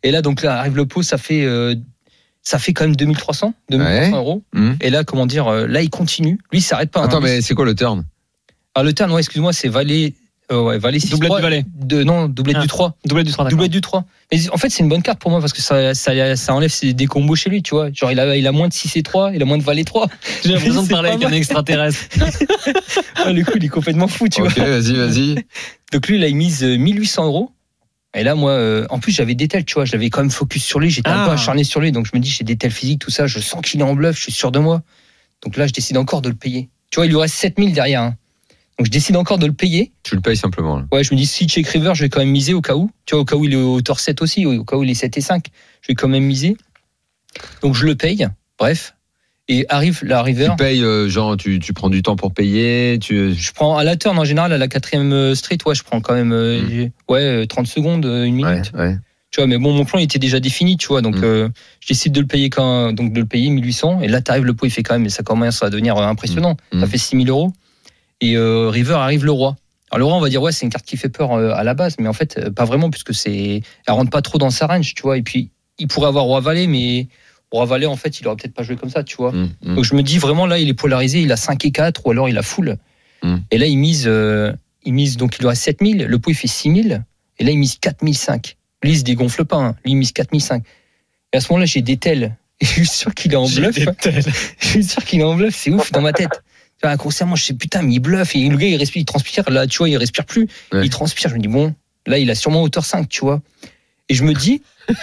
[0.06, 1.76] Et là donc là arrive le pot, ça fait euh,
[2.42, 4.18] ça fait quand même 2300, 2300 Ouais.
[4.18, 4.44] euros.
[4.54, 4.76] Hum.
[4.82, 7.06] Et là comment dire, euh, là il continue, lui il s'arrête pas.
[7.06, 7.22] Attends, hein.
[7.24, 8.04] mais c'est quoi le turn?
[8.76, 10.14] Ah le turn, ouais, excuse-moi, c'est valet
[10.52, 11.66] euh, ouais, valet 6 Doublette du valet.
[11.76, 12.96] De non, doublette Ah, du 3.
[13.06, 13.52] Doublette du 3, d'accord.
[13.58, 14.04] Doublette du 3.
[14.32, 16.70] Et en fait, c'est une bonne carte pour moi parce que ça, ça, ça enlève
[16.70, 17.92] ses- des combos chez lui, tu vois.
[17.94, 19.84] Genre, il a, il a moins de 6 et 3, il a moins de valet
[19.84, 20.08] 3.
[20.44, 22.00] J'ai l'impression de parler avec un extraterrestre.
[23.26, 24.66] Ouais, le coup, il est complètement fou, tu Ok, vois.
[24.80, 25.36] vas-y, vas-y.
[25.94, 27.52] Donc lui, il a mise euh, 1800 euros.
[28.16, 30.30] Et là, moi, euh, en plus, j'avais des tels, tu vois, je l'avais quand même
[30.30, 31.26] focus sur lui, j'étais un Ah.
[31.26, 33.40] peu acharné sur lui, donc je me dis, j'ai des tels physiques, tout ça, je
[33.40, 34.84] sens qu'il est en bluff, je suis sûr de moi.
[35.44, 36.70] Donc là, je décide encore de le payer.
[36.92, 38.02] Tu vois, il lui reste 7000 derrière.
[38.04, 38.16] hein.
[38.80, 39.92] Donc je décide encore de le payer.
[40.04, 40.78] Tu le payes simplement.
[40.78, 40.86] là.
[40.92, 42.90] Ouais, je me dis, si check river, je vais quand même miser au cas où.
[43.06, 44.90] Tu vois, au cas où il est au hauteur 7 aussi, au cas où il
[44.90, 45.46] est 7 et 5,
[45.82, 46.58] je vais quand même miser.
[47.62, 48.96] Donc je le paye, bref.
[49.50, 50.48] Et arrive la river.
[50.52, 52.98] Tu payes, euh, genre, tu, tu prends du temps pour payer.
[53.00, 53.34] Tu...
[53.36, 56.00] Je prends à la turn en général, à la quatrième euh, street, ouais, je prends
[56.00, 58.72] quand même euh, j'ai- ouais, euh, 30 secondes, euh, une minute.
[58.74, 58.98] Ouais, ouais.
[59.32, 61.24] Tu vois, mais bon, mon plan il était déjà défini, tu vois, donc Mm.
[61.24, 61.50] euh,
[61.82, 64.00] je décide de le payer quand, donc de le payer 1800.
[64.02, 66.56] Et là, t'arrives le pot, il fait quand même, ça commence à devenir impressionnant.
[66.72, 66.80] Mm.
[66.82, 67.52] Ça fait 6000 euros.
[68.24, 69.58] Et euh, River arrive le roi.
[69.92, 71.64] Alors le roi, on va dire ouais, c'est une carte qui fait peur euh, à
[71.66, 74.50] la base, mais en fait euh, pas vraiment puisque c'est, elle rentre pas trop dans
[74.50, 75.18] sa range, tu vois.
[75.18, 77.10] Et puis il pourrait avoir roi valet, mais
[77.52, 79.32] roi valet en fait, il aurait peut-être pas joué comme ça, tu vois.
[79.32, 79.76] Hum, hum.
[79.76, 82.12] Donc je me dis vraiment là, il est polarisé, il a 5 et 4 ou
[82.12, 82.78] alors il a full.
[83.24, 83.36] Mm.
[83.52, 84.54] Et là, il mise, euh,
[84.86, 87.04] il mise donc il reste 7000, le pot il fait 6000,
[87.40, 88.56] et là il mise 4005.
[88.84, 89.76] Lui, il se dégonfle pas, hein.
[89.84, 90.64] lui il mise 4005.
[91.34, 92.36] Et à ce moment-là, j'ai des tels.
[92.62, 93.76] Et je suis sûr qu'il est en bluff.
[94.00, 94.24] tels.
[94.60, 96.42] je suis sûr qu'il est en bluff, c'est ouf dans ma tête.
[96.84, 98.36] Tu vois, inconsciemment, je sais putain, mais il bluffe.
[98.36, 99.50] Et le gars, il respire, il transpire.
[99.50, 100.50] Là, tu vois, il respire plus.
[100.74, 100.82] Ouais.
[100.84, 101.30] Il transpire.
[101.30, 101.74] Je me dis, bon,
[102.06, 103.42] là, il a sûrement hauteur 5, tu vois.
[104.10, 104.62] Et je me dis,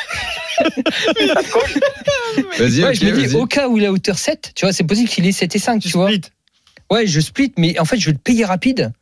[2.59, 3.35] Vas-y, ouais, ok, je me dis, vas-y.
[3.37, 5.59] au cas où il a hauteur 7, tu vois, c'est possible qu'il ait 7 et
[5.59, 6.11] 5, tu vois.
[6.91, 8.93] Ouais, je split, mais en fait, je vais le payer rapide.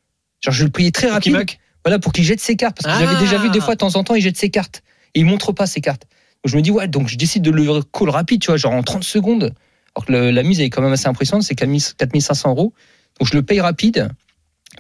[0.41, 1.37] Genre, je vais le payer très rapide.
[1.85, 2.79] Voilà, pour qu'il jette ses cartes.
[2.81, 3.21] Parce que j'avais Ah.
[3.21, 4.85] déjà vu des fois, de temps en temps, il jette ses cartes.
[5.17, 6.03] Et il montre pas ses cartes.
[6.45, 8.73] Donc je me dis, ouais, donc je décide de le call rapide, tu vois, genre
[8.73, 9.53] en 30 secondes.
[9.95, 12.73] Alors que le- la mise est quand même assez impressionnante, c'est 4500 euros.
[13.19, 14.11] Donc je le paye rapide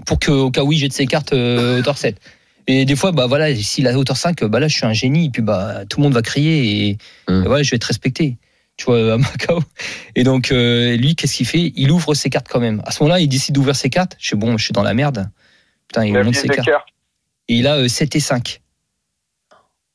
[0.06, 2.16] pour qu'au cas où il jette ses cartes euh, hauteur 7.
[2.68, 5.26] Et des fois, bah voilà, s'il a hauteur 5, bah là, je suis un génie,
[5.26, 8.36] et puis bah tout le monde va crier, et, et voilà, je vais être respecté.
[8.76, 9.60] Tu vois, à Macao.
[10.14, 11.72] Et donc, euh, lui, qu'est-ce qu'il fait?
[11.74, 12.80] Il ouvre ses cartes quand même.
[12.86, 14.14] À ce moment-là, il décide d'ouvrir ses cartes.
[14.20, 15.28] Je suis bon, je suis dans la merde.
[15.88, 16.66] Putain, il La monte ses cartes.
[17.48, 18.60] Et il a euh, 7 et 5.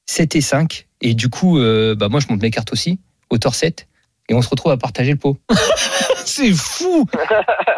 [0.05, 0.87] 7 et 5.
[1.01, 2.99] Et du coup, euh, bah moi, je monte mes cartes aussi,
[3.29, 3.87] hauteur 7.
[4.29, 5.37] Et on se retrouve à partager le pot.
[6.25, 7.05] C'est fou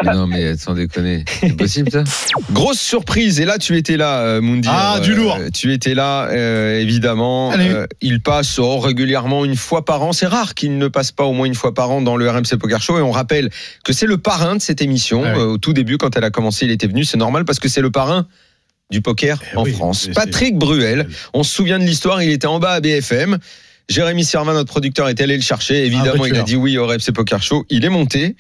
[0.03, 1.25] Mais non, mais sans déconner.
[1.39, 2.03] C'est possible, ça
[2.51, 3.39] Grosse surprise.
[3.39, 4.71] Et là, tu étais là, euh, Moundir.
[4.73, 5.39] Ah, du Euh, lourd.
[5.51, 7.51] tu étais là, euh, évidemment.
[7.53, 10.13] Euh, il passe oh, régulièrement une fois par an.
[10.13, 12.57] C'est rare qu'il ne passe pas au moins une fois par an dans le RMC
[12.59, 12.99] Poker Show.
[12.99, 13.49] Et on rappelle
[13.83, 15.23] que c'est le parrain de cette émission.
[15.25, 15.39] Ah oui.
[15.41, 17.03] Euh, au tout début, quand elle a commencé, il était venu.
[17.05, 18.27] C'est normal parce que c'est le parrain
[18.91, 20.09] du poker Eh en oui, France.
[20.13, 21.07] Patrick Bruel.
[21.33, 22.21] On se souvient de l'histoire.
[22.21, 23.39] Il était en bas à BFM.
[23.89, 25.85] Jérémy Servin, notre producteur, est allé le chercher.
[25.85, 27.65] Évidemment, il a dit oui au RMC Poker Show.
[27.69, 28.35] Il est monté.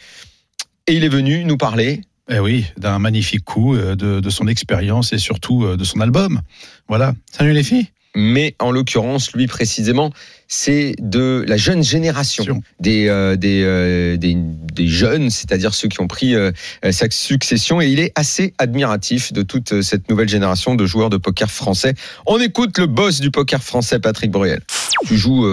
[0.87, 4.47] Et il est venu nous parler Eh oui, d'un magnifique coup, euh, de, de son
[4.47, 6.41] expérience et surtout euh, de son album.
[6.87, 7.13] Voilà.
[7.31, 7.87] Salut les filles.
[8.15, 10.11] Mais en l'occurrence, lui précisément,
[10.47, 15.99] c'est de la jeune génération des, euh, des, euh, des, des jeunes, c'est-à-dire ceux qui
[16.01, 16.51] ont pris euh,
[16.91, 21.17] sa succession, et il est assez admiratif de toute cette nouvelle génération de joueurs de
[21.17, 21.93] poker français.
[22.25, 24.61] On écoute le boss du poker français, Patrick Bruel.
[25.07, 25.45] Tu joues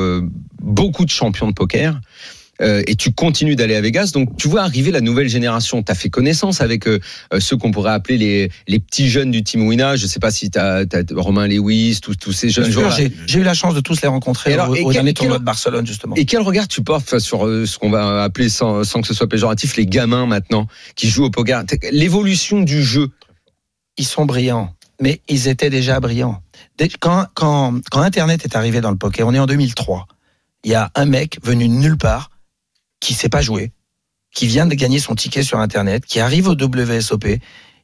[0.63, 2.01] beaucoup de champions de poker.
[2.63, 5.83] Euh, et tu continues d'aller à Vegas, donc tu vois arriver la nouvelle génération.
[5.83, 7.01] Tu as fait connaissance avec euh,
[7.35, 9.97] euh, ceux qu'on pourrait appeler les, les petits jeunes du Team Wina.
[9.97, 12.91] Je sais pas si tu as, Romain Lewis, tous, tous ces jeunes joueurs.
[13.27, 15.15] J'ai eu la chance de tous les rencontrer Et alors, au, et au quel- dernier
[15.15, 16.15] tournoi de Barcelone, justement.
[16.17, 19.15] Et quel regard tu portes sur euh, ce qu'on va appeler, sans, sans que ce
[19.15, 21.65] soit péjoratif, les gamins maintenant qui jouent au poker?
[21.91, 23.09] L'évolution du jeu.
[23.99, 26.43] Ils sont brillants, mais ils étaient déjà brillants.
[27.01, 30.07] Quand, quand, quand Internet est arrivé dans le poker, on est en 2003.
[30.65, 32.31] Il y a un mec venu de nulle part
[33.03, 33.73] qui sait pas jouer,
[34.35, 37.27] qui vient de gagner son ticket sur Internet, qui arrive au WSOP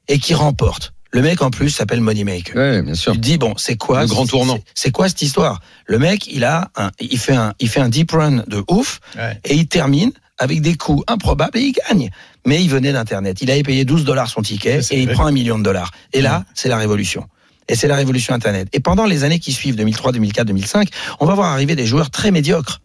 [0.09, 0.94] et qui remporte.
[1.11, 2.54] Le mec en plus s'appelle Moneymaker.
[2.54, 3.12] Ouais, bien sûr.
[3.12, 4.59] Tu te dis bon, c'est quoi Le grand tournant.
[4.74, 5.61] c'est- quoi cette histoire?
[5.87, 9.00] Le mec, il a, un, il fait un, il fait un deep run de ouf
[9.44, 12.11] et il termine avec des coups improbables et il gagne.
[12.46, 13.38] Mais il venait d'Internet.
[13.40, 15.90] Il avait payé 12 dollars son ticket et il prend un million de dollars.
[16.12, 17.26] Et là, c'est la révolution.
[17.68, 18.68] Et c'est la révolution Internet.
[18.72, 20.88] Et pendant les années qui suivent, 2003, 2004, 2005,
[21.20, 22.81] on va voir arriver des joueurs très médiocres.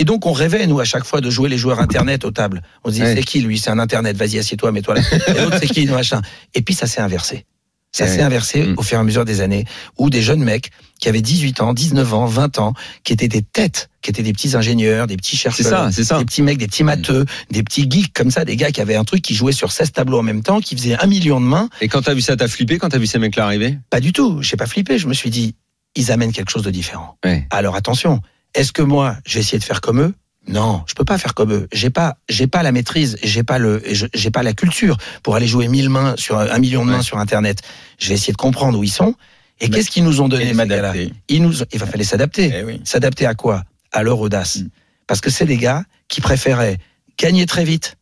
[0.00, 2.62] Et donc, on rêvait, nous, à chaque fois, de jouer les joueurs Internet aux tables.
[2.84, 3.14] On se disait, Ouais.
[3.16, 3.58] c'est qui, lui?
[3.58, 5.02] C'est un Internet, vas-y, assieds-toi, mets-toi là.
[5.28, 6.22] Et l'autre, c'est qui, machin?
[6.54, 7.44] Et puis, ça s'est inversé.
[7.92, 8.10] Ça Ouais.
[8.10, 8.74] s'est inversé Mm.
[8.78, 9.64] au fur et à mesure des années,
[9.98, 12.72] où des jeunes mecs qui avaient 18 ans, 19 ans, 20 ans,
[13.04, 16.18] qui étaient des têtes, qui étaient des petits ingénieurs, des petits chercheurs, ça, c'est ça.
[16.18, 18.94] des petits mecs, des petits matheux, des petits geeks comme ça, des gars qui avaient
[18.96, 21.46] un truc qui jouaient sur 16 tableaux en même temps, qui faisaient un million de
[21.46, 21.68] mains.
[21.82, 23.76] Et quand t'as vu ça, t'as flippé quand t'as vu ces mecs-là arriver?
[23.90, 25.56] Pas du tout, j'ai pas flippé, je me suis dit,
[25.96, 27.16] ils amènent quelque chose de différent.
[27.24, 27.46] Ouais.
[27.50, 28.20] Alors attention,
[28.54, 30.14] est-ce que moi, je vais essayer de faire comme eux?
[30.48, 31.68] Non, je peux pas faire comme eux.
[31.72, 35.36] J'ai pas, j'ai pas la maîtrise, j'ai pas le, je- j'ai pas la culture pour
[35.36, 37.60] aller jouer 1000 mains sur un million de mains sur Internet.
[37.98, 39.14] Je vais essayer de comprendre où ils sont.
[39.60, 41.12] Et qu'est-ce qu'ils nous ont donné ces gars-là m'adapter.
[41.28, 42.50] Ils nous, il va falloir s'adapter.
[42.54, 42.80] Eh oui.
[42.84, 43.62] S'adapter à quoi?
[43.92, 44.56] À leur audace.
[44.60, 44.68] Mm.
[45.06, 46.78] Parce que c'est des gars qui préféraient
[47.18, 47.96] gagner très vite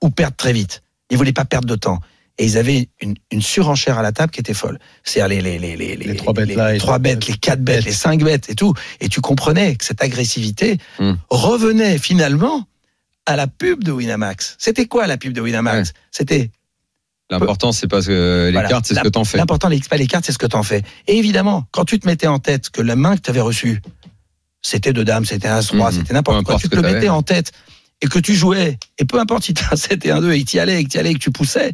[0.00, 0.82] ou perdre très vite.
[1.10, 1.98] Ils voulaient pas perdre de temps.
[2.38, 4.80] Et ils avaient une, une surenchère à la table qui était folle.
[5.04, 7.62] C'est-à-dire les, les, les, les, trois bêtes les- là les et trois bêtes, les quatre
[7.62, 8.74] bêtes, les cinq bêtes et tout.
[9.00, 11.12] Et tu comprenais que cette agressivité Mm.
[11.30, 12.66] revenait finalement
[13.26, 14.56] à la pub de Winamax.
[14.58, 16.50] C'était quoi la pub de Winamax C'était
[17.30, 18.68] L'important, c'est pas que les voilà.
[18.68, 19.38] cartes, c'est ce que t'en fais.
[19.38, 20.82] L'important, les, pas les cartes, c'est ce que t'en fais.
[21.06, 23.80] Et évidemment, quand tu te mettais en tête que la main que tu avais reçue,
[24.60, 25.96] c'était de dame, c'était un 3, Mhm.
[25.98, 26.94] c'était n'importe quoi, tu te le t'avais.
[26.94, 27.52] mettais en tête
[28.04, 30.44] et que tu jouais, et peu importe si tu un 7 et un 2 et
[30.44, 31.72] que tu y allais, et que tu allais, et que tu poussais,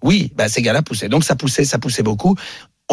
[0.00, 1.08] oui, bah, ces gars-là poussaient.
[1.08, 2.36] Donc ça poussait, ça poussait beaucoup.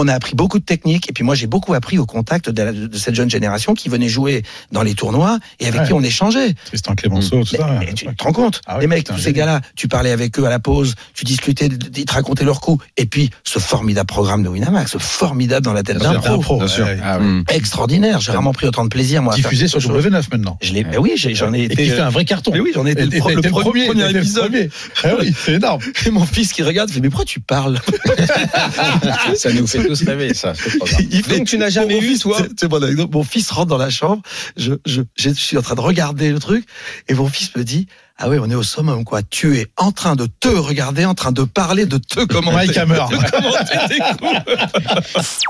[0.01, 2.63] On a appris beaucoup de techniques, et puis moi j'ai beaucoup appris au contact de,
[2.63, 5.87] la- de cette jeune génération qui venait jouer dans les tournois et avec Ouais.
[5.87, 6.53] qui on échangeait.
[6.65, 7.77] Tristan Clémenceau, tout ça.
[7.79, 10.11] Mais tu te rends compte Ah oui, Les mecs, putain, tous ces gars-là, tu parlais
[10.11, 12.85] avec eux à la pause, tu discutais, ils te racontaient leurs coups.
[12.97, 16.57] Et puis, ce formidable programme de Winamax, ce formidable dans la tête d'un sûr, pro.
[16.59, 16.87] bien sûr.
[17.03, 17.43] Ah oui.
[17.49, 18.19] Extraordinaire.
[18.21, 19.35] J'ai vraiment pris autant de plaisir, moi.
[19.35, 20.05] Diffusé sur quelque chose.
[20.05, 20.57] W9 maintenant.
[20.61, 21.75] Je l'ai, ben oui, j'en ai Et été.
[21.83, 22.51] qui fait un vrai carton.
[22.53, 24.43] Mais oui, j'en ai été Et- le, et pro- le pro- premier, épisode.
[24.45, 24.69] premier.
[25.03, 25.81] Ah oui, c'est énorme.
[26.05, 27.79] Et mon fils qui regarde, fait, mais pourquoi tu parles?
[29.35, 30.53] Ça nous fait tous ça.
[31.11, 33.07] Il fait- Donc, tu n'as jamais fils, toi c'est- mon.
[33.11, 34.21] Mon fils rentre dans la chambre,
[34.57, 36.65] je, je, je suis en train de regarder le truc,
[37.07, 37.87] et mon fils me dit
[38.21, 39.21] Ah oui, on est au summum, quoi.
[39.23, 42.57] Tu es en train de te regarder, en train de parler, de te commenter.
[42.67, 42.99] Mike Hammer.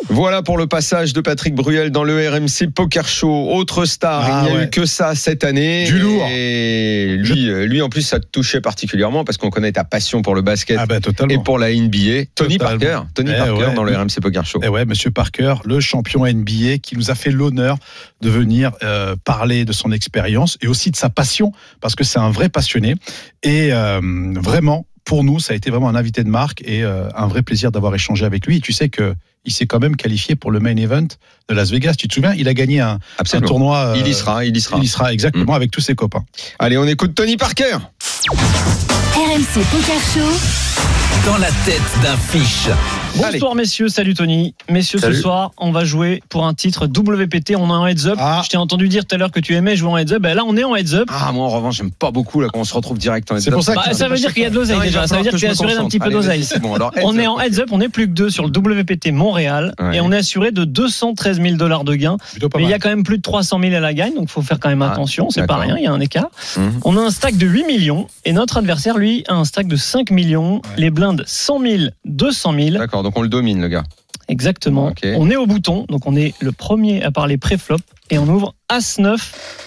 [0.09, 3.49] Voilà pour le passage de Patrick Bruel dans le RMC Poker Show.
[3.51, 4.65] Autre star, Ah il n'y a ouais.
[4.65, 5.85] eu que ça cette année.
[5.85, 6.25] Du lourd.
[6.29, 10.21] Et lui, euh, lui en plus, ça te touchait particulièrement parce qu'on connaît ta passion
[10.21, 10.97] pour le basket Ah bah
[11.29, 12.25] et pour la NBA.
[12.35, 12.59] Tony Totalement.
[12.59, 13.73] Parker, Tony Eh Parker ouais.
[13.73, 14.59] dans le RMC Poker Show.
[14.63, 17.77] Eh ouais, Monsieur Parker, le champion NBA, qui nous a fait l'honneur
[18.21, 21.51] de venir euh, parler de son expérience et aussi de sa passion,
[21.81, 22.95] parce que c'est un vrai passionné.
[23.43, 24.01] Et euh,
[24.35, 27.41] vraiment, pour nous, ça a été vraiment un invité de marque et euh, un vrai
[27.41, 28.57] plaisir d'avoir échangé avec lui.
[28.57, 31.07] Et tu sais que il s'est quand même qualifié pour le main event
[31.47, 31.93] de Las Vegas.
[31.97, 32.99] Tu te souviens Il a gagné un,
[33.47, 33.77] tournoi.
[33.77, 34.77] euh, Il y sera, il y sera.
[34.77, 36.25] Il y sera exactement avec tous ses copains.
[36.59, 37.77] Allez, on écoute Tony Parker.
[38.27, 40.31] RMC Poker Show.
[41.25, 42.67] Dans la tête d'un fiche.
[43.15, 44.53] Bonsoir messieurs, salut Tony.
[44.69, 45.15] Messieurs, Salut.
[45.15, 47.55] ce soir, on va jouer pour un titre WPT.
[47.57, 48.15] On est en heads up.
[48.17, 48.41] Ah.
[48.45, 50.21] Je t'ai entendu dire tout à l'heure que tu aimais jouer en heads up.
[50.21, 51.09] Ben là, on est en heads up.
[51.11, 53.41] Ah, moi en revanche, j'aime pas beaucoup là quand on se retrouve direct en heads
[53.41, 53.55] C'est up.
[53.55, 55.05] pour ça Bah, ça veut dire qu'il y a de l'oseille déjà.
[55.07, 56.45] Ça veut dire que tu es assuré d'un petit peu d'oseille.
[56.61, 59.73] bon, On est en heads up, on est plus que deux sur le WPT Montréal
[59.79, 59.97] Ouais.
[59.97, 62.17] et on est assuré de 213 000 dollars de gains.
[62.55, 64.31] Mais il y a quand même plus de 300 000 à la gagne, donc il
[64.31, 65.29] faut faire quand même Ah, attention.
[65.29, 66.29] C'est pas rien, il y a un écart.
[66.57, 66.79] Mhm.
[66.85, 69.75] On a un stack de 8 millions et notre adversaire, lui, a un stack de
[69.75, 70.61] 5 millions.
[70.77, 72.77] Les blindes 100 000, 200 000.
[72.99, 73.83] D'accord, donc on le domine, le gars.
[74.27, 74.93] Exactement.
[75.15, 77.77] On est au bouton, donc on est le premier à parler pré-flop
[78.09, 79.17] et on ouvre As-9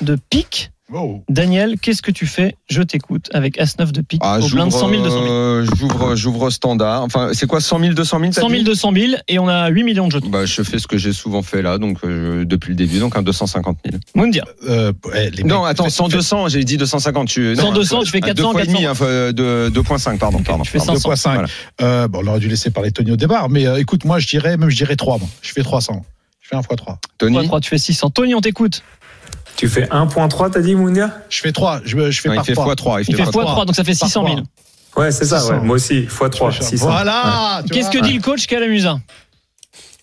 [0.02, 0.71] de pique.
[0.92, 1.24] Wow.
[1.30, 4.90] Daniel, qu'est-ce que tu fais Je t'écoute avec As-9 de pique Ah, au blind 100
[4.90, 5.32] 000, 200 000.
[5.32, 7.02] euh, j'ouvre, j'ouvre standard.
[7.02, 9.48] Enfin, c'est quoi 100 000, 200 000 t'as 100 000, dit 200 000 et on
[9.48, 10.28] a 8 millions de jetons.
[10.28, 13.16] Bah, je fais ce que j'ai souvent fait là, donc euh, depuis le début, donc
[13.16, 13.96] un 250 000.
[14.14, 14.44] Moundir.
[14.68, 17.28] Euh, ouais, les Non, attends, 100, 200, j'ai dit 250.
[17.28, 18.88] Tu, 100, non, 200, tu fais un 400, deux fois et demi, 400.
[18.88, 20.42] hein, enfin, deux- 2.5, pardon.
[20.42, 20.94] pardon, tu fais pardon.
[20.96, 21.08] 500.
[21.30, 21.32] 2.5.
[21.32, 21.48] Voilà.
[21.80, 24.28] Euh, bon, on aurait dû laisser parler Tony au départ, mais euh, écoute, moi je
[24.28, 25.28] dirais, même je dirais 3, moi.
[25.40, 26.04] Je fais 300.
[26.42, 26.98] Je fais 1 x 3.
[27.18, 28.10] Tony 3, tu fais 600.
[28.10, 28.82] Tony, on t'écoute.
[29.56, 32.46] Tu fais 1.3, t'as dit, Moundia Je fais 3, je, je fais Non, par il
[32.46, 32.74] fait 3.
[32.74, 33.04] x3.
[33.08, 33.30] Il fait x3.
[33.30, 34.40] x3, donc ça fait Par 600 000.
[34.92, 35.04] trois.
[35.04, 35.52] Ouais, c'est ça, 600.
[35.54, 35.60] ouais.
[35.60, 36.86] Moi aussi, x3, 600.
[36.86, 38.98] Voilà Qu'est-ce que dit le coach Calamusa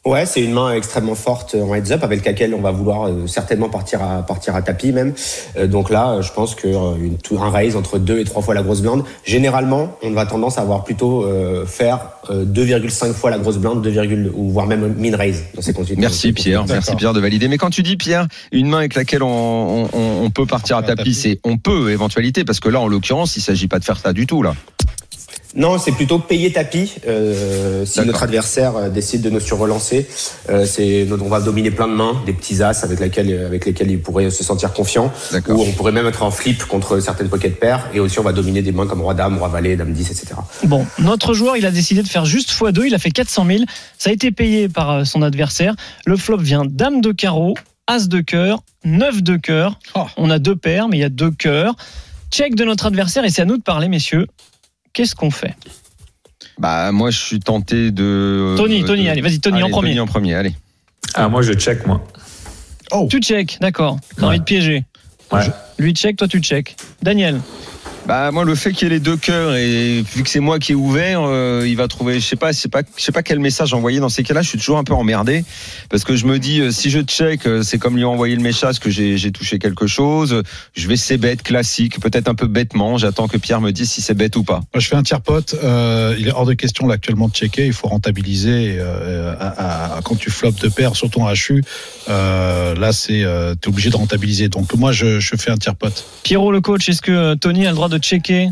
[0.06, 3.28] Ouais, c'est une main extrêmement forte en heads up avec laquelle on va vouloir euh,
[3.28, 5.14] certainement partir à partir à tapis même.
[5.58, 8.24] Euh, donc là, euh, je pense que euh, une, tout- un raise entre deux et
[8.24, 9.04] trois fois la grosse blinde.
[9.26, 13.82] Généralement, on va tendance à avoir plutôt euh, faire euh, 2,5 fois la grosse blinde,
[13.82, 15.98] 2, ou voire même min raise dans ces conditions.
[16.00, 16.96] Merci Pierre, merci.
[16.96, 17.50] Pierre de valider.
[17.50, 20.84] Mais quand tu dis Pierre, une main avec laquelle on, on- on peut partir à
[20.84, 23.98] tapis, c'est on peut éventualité parce que là en l'occurrence il s'agit pas de faire
[23.98, 24.54] ça du tout là.
[25.56, 26.96] Non, c'est plutôt payer tapis.
[27.08, 30.08] Euh, si notre adversaire euh, décide de nous surrelancer,
[30.50, 33.90] euh, c'est on va dominer plein de mains, des petits as avec lesquels avec lesquels
[33.90, 35.12] il pourrait se sentir confiant.
[35.32, 35.58] D'accord.
[35.58, 37.90] Ou on pourrait même être en flip contre certaines pocket paires.
[37.94, 40.36] Et aussi, on va dominer des mains comme roi dame, roi valet, dame 10, etc.
[40.66, 42.86] Bon, notre joueur, il a décidé de faire juste x2.
[42.86, 43.64] Il a fait 400 000.
[43.98, 45.76] Ça a été payé par euh, son adversaire.
[46.06, 47.56] Le flop vient dame de carreau,
[47.88, 49.80] as de cœur, 9 de cœur.
[49.96, 50.06] Oh.
[50.18, 51.76] On a deux paires, mais il y a deux cœurs.
[52.32, 54.28] Check de notre adversaire et c'est à nous de parler, messieurs.
[55.00, 55.56] Qu'est-ce qu'on fait
[56.58, 58.56] Bah moi je suis tenté de.
[58.58, 59.92] Tony, de- Tony, allez, vas-y, Tony en premier.
[59.92, 60.54] Tony en premier, allez.
[61.14, 62.06] Ah, moi, je check, moi.
[63.10, 63.98] Tu check, d'accord.
[64.18, 64.84] T'as envie de piéger.
[65.32, 65.46] Ouais.
[65.78, 66.76] Lui check, toi tu check.
[67.02, 67.40] Daniel,
[68.08, 70.58] Bah moi le fait qu'il y ait les deux cœurs et vu que c'est moi
[70.58, 73.12] qui ai ouvert, euh, il va trouver je sais pas je sais pas je sais
[73.12, 75.46] pas quel message envoyer dans ces cas-là, je suis toujours un peu emmerdé
[75.92, 78.42] parce que je me dis euh, si je check euh, c'est comme lui envoyer le
[78.42, 80.42] message que j'ai touché quelque chose,
[80.74, 84.02] je vais c'est bête classique, peut-être un peu bêtement, j'attends que Pierre me dise si
[84.02, 84.62] c'est bête ou pas.
[84.74, 85.56] Moi, je fais un tiers pote.
[85.64, 87.66] euh, il est hors de question là actuellement de checker.
[87.68, 88.78] Il faut rentabiliser.
[88.80, 91.64] euh, à- à- quand tu flops de paire, surtout en HU,
[92.10, 94.50] euh, là, c'est euh, t'es obligé de rentabiliser.
[94.50, 96.06] Donc moi, je, je fais un tiers pote.
[96.24, 98.50] Pierrot le coach, est-ce que Tony a le droit de checker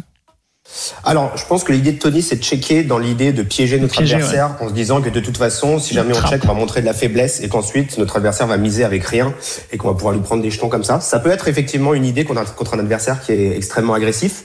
[1.06, 3.94] Alors, je pense que l'idée de Tony, c'est de checker dans l'idée de piéger notre
[3.94, 6.54] Piéger, adversaire en se disant que de toute façon, si jamais on check, on va
[6.54, 9.34] montrer de la faiblesse et qu'ensuite notre adversaire va miser avec rien
[9.72, 11.00] et qu'on va pouvoir lui prendre des jetons comme ça.
[11.00, 14.44] Ça peut être effectivement une idée contre un adversaire qui est extrêmement agressif.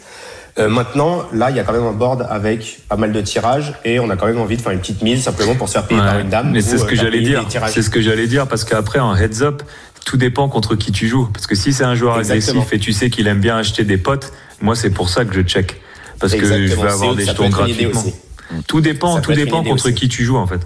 [0.58, 3.72] Euh, maintenant, là, il y a quand même un board avec pas mal de tirages
[3.86, 5.86] et on a quand même envie de faire une petite mise simplement pour se faire
[5.86, 6.06] payer Ouais.
[6.06, 6.50] par une dame.
[6.52, 7.42] Mais c'est ce euh, que faire j'allais dire.
[7.68, 9.62] C'est ce que j'allais dire parce qu'après en heads up,
[10.04, 11.28] tout dépend contre qui tu joues.
[11.32, 12.60] Parce que si c'est un joueur Exactement.
[12.60, 15.34] agressif et tu sais qu'il aime bien acheter des potes, moi c'est pour ça que
[15.34, 15.80] je check
[16.18, 18.02] parce que je vais avoir des jetons gratuitement.
[18.66, 19.94] Tout dépend, tout dépend contre aussi.
[19.94, 20.60] qui tu joues en fait.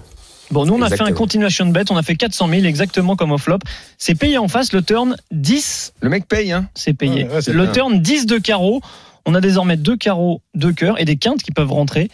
[0.51, 3.31] Bon, nous on a fait un continuation bet, on a fait 400 000 exactement comme
[3.31, 3.59] au flop.
[3.97, 6.69] C'est payé en face, le turn 10, Le mec paye hein.
[6.73, 7.25] c'est payé.
[7.25, 7.71] Ouais, ouais, c'est le bien.
[7.71, 8.81] turn 10 de carreau,
[9.25, 12.09] on a désormais deux carreaux, deux cœurs et des quintes qui peuvent rentrer.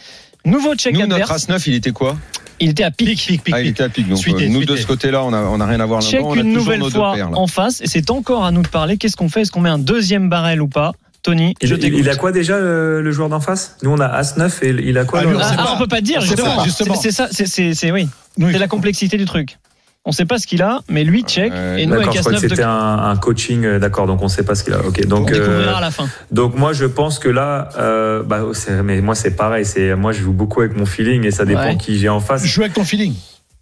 [0.45, 2.17] Nouveau check Nous notre as 9, il était quoi?
[2.59, 3.25] Il était à pique.
[3.25, 5.41] pic, Ah, il était à pic donc Suité, euh, nous de ce côté-là, on a
[5.43, 7.81] on a rien à voir Check on a une nouvelle nos fois paires, en face
[7.81, 8.97] et c'est encore à nous de parler.
[8.97, 9.41] Qu'est-ce qu'on fait?
[9.41, 10.93] Est-ce qu'on met un deuxième barrel ou pas?
[11.23, 11.99] Tony, je Il, t'écoute.
[12.01, 13.77] il a quoi déjà le, le joueur d'en face?
[13.81, 15.77] Nous on a As-9 et il a quoi Ah, le- lui, on Ah, ah, on
[15.79, 16.25] peut pas dire On
[16.63, 16.95] justement.
[16.95, 18.09] C'est ça, c'est c'est c'est- oui.
[18.37, 19.57] Nous, il C'est la complexité du truc.
[20.05, 21.53] On sait pas ce qu'il a, mais lui check.
[21.77, 22.69] et nous D'accord, avec je crois que As-9 de c'était un,
[23.09, 24.79] un coaching, euh, d'accord, donc on sait pas ce qu'il a.
[24.85, 25.31] Ok, On donc.
[25.31, 26.09] euh, à la fin.
[26.31, 30.11] Donc moi je pense que là, euh, bah, c'est- mais moi c'est pareil, c'est moi
[30.11, 31.77] je joue beaucoup avec mon feeling et ça dépend Ouais.
[31.77, 32.45] qui j'ai en face.
[32.45, 33.13] Joue avec ton feeling.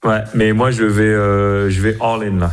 [0.04, 2.52] Ouais, mais moi je vais, euh, je vais all in là.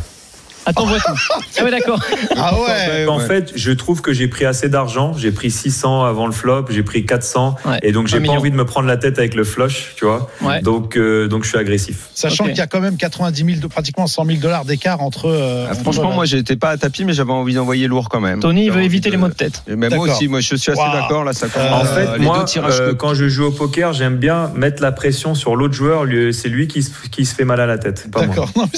[0.69, 1.13] Attends, vois tout.
[1.59, 2.01] Ah ouais, d'accord.
[2.37, 3.07] Ah ouais.
[3.07, 5.15] En fait, je trouve que j'ai pris assez d'argent.
[5.17, 8.35] J'ai pris 600 avant le flop, j'ai pris 400, Ouais, et donc j'ai pas million.
[8.37, 10.31] envie de me prendre la tête avec le flush, tu vois.
[10.43, 10.61] Ouais.
[10.61, 12.09] Donc, euh, donc je suis agressif.
[12.15, 15.27] Sachant qu'il y a quand même 90 000, de- pratiquement 100 000 dollars d'écart entre.
[15.29, 18.41] euh, Ah, Franchement, moi, j'étais pas à tapis, mais j'avais envie d'envoyer lourd quand même.
[18.41, 19.63] Tony, il veut éviter les mots de tête.
[19.67, 21.33] Mais moi aussi, moi, je suis assez d'accord là.
[21.33, 21.73] Ça Euh.
[21.73, 25.57] En fait, moi, euh, quand je joue au poker, j'aime bien mettre la pression sur
[25.57, 26.05] l'autre joueur.
[26.33, 28.35] C'est lui qui se, qui se fait mal à la tête, pas moi.
[28.35, 28.51] D'accord.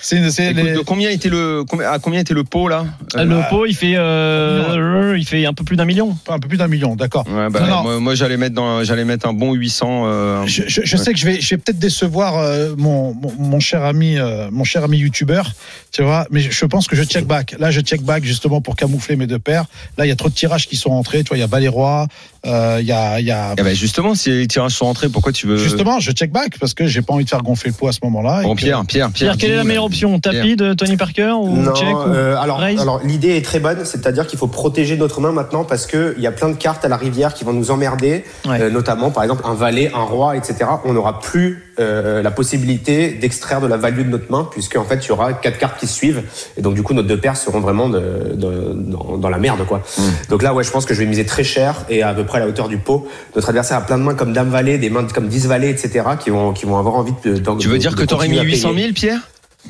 [0.00, 2.84] C'est- les- combien était le à combien était le pot là
[3.16, 6.16] Euh, Le pot, il fait, euh, il fait un peu plus d'un million.
[6.28, 7.26] un peu plus d'un million, d'accord.
[7.28, 7.80] Ouais, bah.
[7.82, 10.04] Moi, moi, j'allais mettre dans, j'allais mettre un bon 800.
[10.06, 13.32] euh, Je, je- je sais que je vais, je vais peut-être décevoir euh, mon, mon,
[13.38, 15.50] mon cher ami, euh, mon cher ami youtubeur,
[15.92, 17.54] tu vois, mais je pense que je check back.
[17.58, 19.64] Là, je check back justement pour camoufler mes deux paires.
[19.96, 21.22] Là, il y a trop de tirages qui sont entrés.
[21.22, 22.06] Tu vois, il y a rois,
[22.46, 23.54] euh, il y a, il y a.
[23.58, 26.58] eh ben, justement, si les tirages sont rentrés, pourquoi tu veux Justement, je check back
[26.60, 28.42] parce que j'ai pas envie de faire gonfler le pot à ce moment-là.
[28.42, 29.32] Bon, que- Pierre, Pierre, Pierre.
[29.32, 29.86] Pierre, quelle est la meilleure là.
[29.86, 33.44] option Tapis de Tony Parker ou Non, check ou euh, alors, raise alors l'idée est
[33.44, 36.56] très bonne, c'est-à-dire qu'il faut protéger notre main maintenant parce qu'il y a plein de
[36.56, 38.60] cartes à la rivière qui vont nous emmerder, Ouais.
[38.62, 40.56] euh, notamment par exemple un valet, un roi, etc.
[40.84, 44.84] On n'aura plus euh, la possibilité d'extraire de la value de notre main puisque en
[44.84, 46.22] fait il y aura quatre cartes qui se suivent
[46.56, 49.64] et donc du coup nos deux paires seront vraiment de- de- dans, dans la merde
[49.66, 49.82] quoi.
[49.96, 50.02] Hmm.
[50.30, 52.38] Donc là ouais je pense que je vais miser très cher et à peu près
[52.38, 53.08] à la hauteur du pot.
[53.36, 56.04] Notre adversaire a plein de mains comme dame valet, des mains comme 10 valets, etc.
[56.20, 57.34] qui vont qui vont avoir envie de.
[57.38, 58.82] de- Tu veux dire de que t'aurais mis continuer à 800 payer.
[58.82, 59.20] 000, Pierre?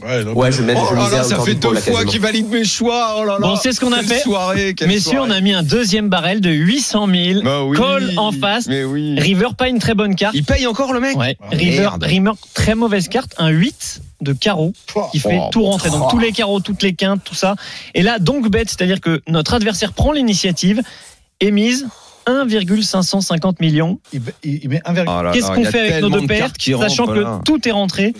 [0.03, 3.17] Ouais, Ouais, je mets, je Oh là ça fait deux fois qu'il valide mes choix.
[3.19, 3.39] Oh là là.
[3.41, 4.21] Bon, c'est ce qu'on a fait.
[4.21, 5.31] Soirée, Messieurs, soirée.
[5.31, 7.43] on a mis un deuxième barrel de 800 000.
[7.43, 7.77] Bah oui.
[7.77, 8.67] Call en face.
[8.67, 9.19] Mais oui.
[9.19, 10.35] River, pas une très bonne carte.
[10.35, 11.37] Il paye encore le mec Ouais.
[11.41, 11.91] Ah, River.
[12.01, 13.35] River, très mauvaise carte.
[13.39, 14.73] Un 8 de carreau
[15.13, 15.91] qui fait Oh, tout rentrer.
[15.91, 16.09] Donc oh.
[16.11, 17.57] tous les carreaux, toutes les quintes, tout ça.
[17.95, 20.83] Et là, donc bête, c'est-à-dire que notre adversaire prend l'initiative
[21.41, 21.87] et mise
[22.27, 23.99] 1,550 millions.
[24.43, 26.27] il, met 1, Oh Qu'est-ce qu'on fait avec nos deux
[26.59, 27.41] qui sachant que là.
[27.45, 28.15] tout est rentré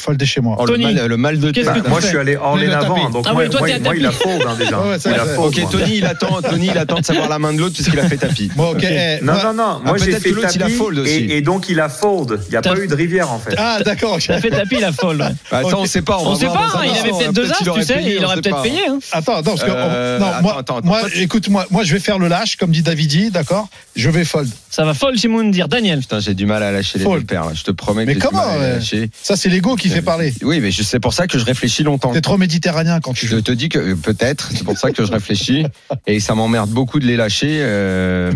[0.00, 0.56] fold chez moi.
[0.58, 2.94] Oh, le, Tony, mal, le mal de Bah, moi, je suis allé Il a avant,
[2.96, 3.12] tapé.
[3.12, 4.22] donc Ah moi, ouais, toi, moi, moi, il a tapis.
[4.22, 4.78] fold hein, déjà.
[4.80, 5.70] Ouais, il a fold, Ok.
[5.70, 8.16] Tony, il attend, Tony, il attend de savoir la main de l'autre puisqu'il a fait
[8.16, 8.50] tapis.
[8.56, 8.82] Bon, ok.
[8.82, 9.62] eh, Non, non, non.
[9.62, 11.12] Ah, Moi, j'ai peut-être fait l'autre, il a tapis fold aussi.
[11.12, 12.40] et, et donc il a fold.
[12.46, 13.54] Il n'y a pas eu de rivière en fait.
[13.58, 14.14] Ah, d'accord.
[14.14, 14.22] ok.
[14.22, 15.20] Ça fait tapis la folle.
[15.20, 15.28] ouais.
[15.50, 16.18] Bah, Attends, on sait pas.
[16.20, 18.62] On sait pas, hein, il avait peut-être deux peut-être as, tu sais, il aurait peut-être
[18.62, 18.80] payé.
[18.88, 18.98] hein.
[19.12, 22.00] Attends, attends, Euh, non, attends, moi, attends, moi, toi, tu- écoute, moi, moi, je vais
[22.00, 23.68] faire le lâche, comme dit Davidi, d'accord?
[23.96, 24.48] Je vais fold.
[24.70, 25.66] Ça va folle chez Moundir.
[25.68, 25.98] Daniel.
[26.00, 27.20] Putain, j'ai du mal à lâcher les Fold.
[27.22, 27.44] deux paires.
[27.54, 29.10] Je te promets que Mais j'ai comment.
[29.22, 30.32] Ça, c'est l'ego qui fait parler.
[30.42, 32.12] Oui, mais c'est pour ça que je réfléchis longtemps.
[32.12, 33.42] T'es trop méditerranéen quand tu Je joues.
[33.42, 35.64] te dis que peut-être, c'est pour ça que je réfléchis
[36.06, 37.58] et ça m'emmerde beaucoup de les lâcher.
[37.60, 38.32] euh,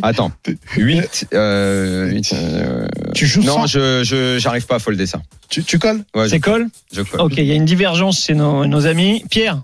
[0.00, 0.32] Attends,
[0.78, 1.26] 8.
[1.34, 5.20] Euh, huit, euh, Tu joues Non, sans- je je- j'arrive pas à folder ça.
[5.50, 6.02] Tu, tu colles?
[6.14, 7.20] Ouais, je, C'est call je colle.
[7.20, 9.22] Ok, il y a une divergence chez nos, nos amis.
[9.30, 9.62] Pierre,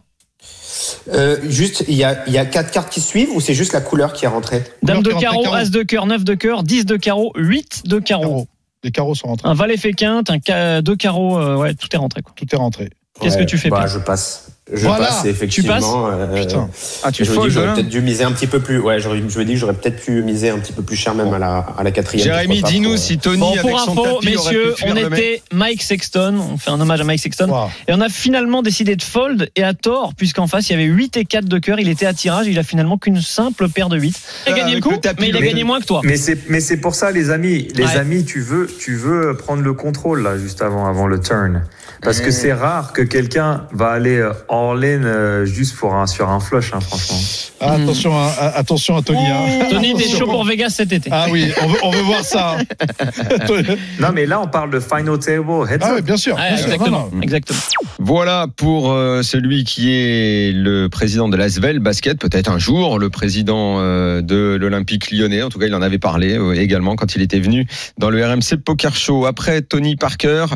[1.13, 3.73] Euh, juste, il y a, il y a quatre cartes qui suivent ou c'est juste
[3.73, 4.63] la couleur qui est rentrée?
[4.83, 5.45] Dame de carreau.
[5.53, 8.47] As de cœur, 9 de cœur, 10 de carreau, 8 de carreau.
[8.85, 9.49] Les carreaux sont rentrés.
[9.49, 12.23] Un valet fait quinte, un ca- deux carreaux, euh, ouais, tout est rentré.
[12.23, 12.33] quoi.
[12.37, 12.91] Tout est rentré.
[13.21, 14.51] Qu'est-ce Ouais, que tu fais, bah, Je passe.
[14.71, 16.09] Je Voilà, passe, tu effectivement.
[16.11, 16.69] euh, Putain.
[17.03, 18.79] Ah, tu je me dis j'aurais peut-être dû miser un petit peu plus.
[18.79, 21.33] Ouais, je me dis que j'aurais peut-être pu miser un petit peu plus cher même
[21.33, 22.25] à la, à la quatrième.
[22.27, 26.37] Jérémy, dis-nous si Tony Bon, avec pour son info, tapis messieurs, on était Mike Sexton.
[26.53, 27.49] On fait un hommage à Mike Sexton.
[27.49, 27.69] Wow.
[27.89, 30.85] Et on a finalement décidé de fold et à tort, puisqu'en face, il y avait
[30.85, 31.81] 8 et 4 de cœur.
[31.81, 32.47] Il était à tirage.
[32.47, 34.21] Il a finalement qu'une simple paire de 8.
[34.47, 36.03] Il a gagné le avec coup, le tapis, mais il a gagné moins que toi.
[36.05, 37.97] Mais c'est mais c'est pour ça les amis, les Ouais.
[37.97, 41.63] amis, tu veux tu veux prendre le contrôle là juste avant avant le turn
[42.03, 46.07] parce que c'est rare que quelqu'un va aller euh, all in euh, juste pour un
[46.07, 47.19] sur un flush hein, franchement.
[47.61, 49.19] Ah, attention, à, à- attention à Tony.
[49.27, 49.67] hein.
[49.71, 51.11] Tony, t'es chaud pour Vegas cet été.
[51.13, 52.57] Ah oui, on veut, on veut voir ça.
[52.59, 53.07] hein.
[54.01, 55.95] Non mais là on parle de final table heads ah up.
[55.97, 56.37] oui, bien sûr.
[56.37, 56.67] Bien sûr.
[56.67, 57.09] exactement.
[57.11, 57.21] Non, non.
[57.23, 57.59] exactement.
[57.99, 63.11] Voilà pour euh, celui qui est le président de l'Asvel Basket, peut-être un jour le
[63.11, 65.43] président euh, de l'Olympique lyonnais.
[65.43, 67.67] En tout cas, il en avait parlé euh, également quand il était venu
[67.99, 69.27] dans le RMC Poker Show.
[69.27, 70.47] Après Tony Parker,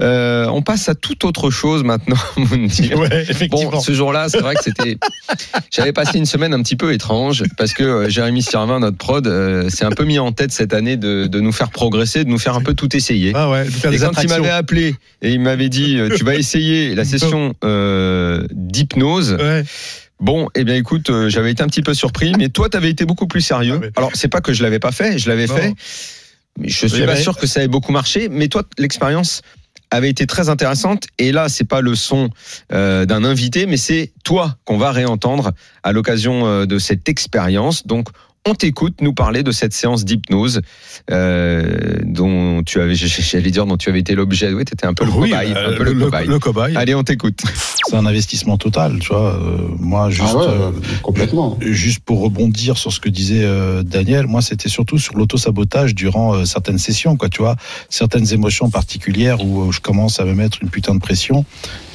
[0.00, 2.16] euh, on passe à toute autre chose maintenant.
[2.36, 2.98] Moundir.
[2.98, 3.26] Ouais.
[3.48, 4.98] Bon, ce jour-là, c'est vrai que c'était.
[5.70, 9.26] J'avais passé une semaine un petit peu étrange parce que euh, Jérémy Sirvin, notre prod,
[9.26, 12.30] euh, s'est un peu mis en tête cette année de, de nous faire progresser, de
[12.30, 13.32] nous faire un peu tout essayer.
[13.34, 16.14] Ah ouais, de faire Et des quand il m'avait appelé et il m'avait dit euh,
[16.16, 19.32] tu vas essayer la session euh, d'hypnose.
[19.32, 19.64] Ouais.
[20.20, 22.90] Bon, eh bien écoute, euh, j'avais été un petit peu surpris, mais toi, tu avais
[22.90, 23.80] été beaucoup plus sérieux.
[23.82, 25.74] Ah, Alors, c'est pas que je l'avais pas fait, je l'avais fait.
[26.58, 28.28] Mais je suis pas sûr que ça ait beaucoup marché.
[28.30, 29.42] Mais toi, l'expérience
[29.92, 31.06] avait été très intéressante.
[31.18, 32.30] Et là, c'est pas le son
[32.72, 37.86] euh, d'un invité, mais c'est toi qu'on va réentendre à l'occasion euh, de cette expérience.
[37.86, 38.08] Donc,
[38.48, 40.62] on t'écoute nous parler de cette séance d'hypnose
[41.12, 44.52] euh, dont tu avais, j'allais dire, dont tu avais été l'objet.
[44.52, 45.52] Oui, t'étais un peu le Oui, cobaye.
[45.54, 46.26] euh, un peu le, le- cobaye.
[46.26, 46.76] le cobaye.
[46.76, 47.40] Allez, on t'écoute.
[47.88, 49.34] C'est un investissement total, tu vois.
[49.36, 50.70] Euh, moi, juste, Ah ouais, euh,
[51.02, 51.56] complètement.
[51.60, 56.34] juste pour rebondir sur ce que disait euh, Daniel, moi, c'était surtout sur l'auto-sabotage durant
[56.34, 57.54] euh, certaines sessions, quoi, tu vois.
[57.90, 61.44] Certaines émotions particulières où euh, je commence à me mettre une putain de pression,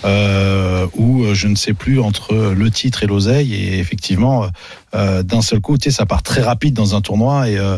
[0.06, 4.48] euh, où euh, je ne sais plus entre le titre et l'oseille, et effectivement, euh,
[4.96, 7.78] euh, d'un seul coup, tu sais, ça part très rapide dans un tournoi, et, euh,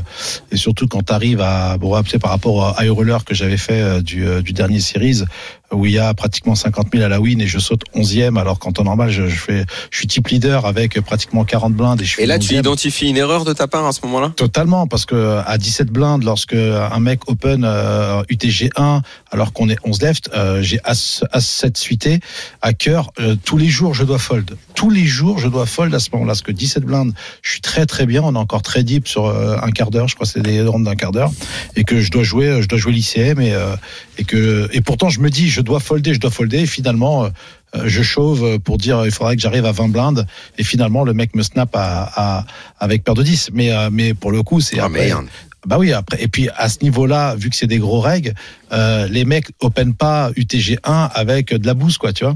[0.51, 2.93] et surtout quand tu arrives à, bon, après, par rapport à High
[3.25, 5.23] que j'avais fait euh, du, du dernier series,
[5.71, 8.59] où il y a pratiquement 50 000 à la win et je saute 11e, alors
[8.59, 12.05] qu'en temps normal, je, je fais, je suis type leader avec pratiquement 40 blindes et
[12.05, 12.59] je suis Et là, tu 11e.
[12.59, 14.31] identifies une erreur de ta part à ce moment-là?
[14.35, 19.01] Totalement, parce que à 17 blindes, lorsque un mec open euh, UTG 1,
[19.31, 22.19] alors qu'on est 11 left, euh, j'ai As, As 7 suité
[22.61, 23.11] à cœur.
[23.19, 24.57] euh, tous les jours, je dois fold.
[24.79, 26.29] Tous les jours, je dois fold à ce moment-là.
[26.29, 27.11] Parce que 17 blindes,
[27.41, 28.21] je suis très très bien.
[28.23, 30.07] On est encore très deep sur euh, un quart d'heure.
[30.07, 31.31] Je crois que c'est des rounds d'un quart d'heure.
[31.75, 33.41] Et que je dois jouer, je dois jouer l'ICM.
[33.41, 33.75] Et, euh,
[34.17, 36.59] et, que, et pourtant, je me dis, je dois folder, je dois folder.
[36.59, 37.29] Et finalement, euh,
[37.75, 40.25] euh, je chauve pour dire il faudrait que j'arrive à 20 blindes
[40.57, 42.09] et finalement le mec me snap à,
[42.39, 42.45] à-
[42.79, 45.25] avec paire de 10 mais euh, mais pour le coup c'est merde.
[45.65, 48.33] Bah oui après et puis à ce niveau-là vu que c'est des gros règles
[48.71, 52.35] euh, les mecs open pas UTG 1 avec de la bouse quoi tu vois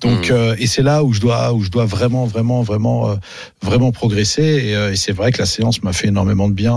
[0.00, 0.32] donc Hmm.
[0.32, 3.14] euh, et c'est là où je dois où je dois vraiment vraiment vraiment euh,
[3.62, 6.72] vraiment progresser et, euh, et c'est vrai que la séance m'a fait énormément de bien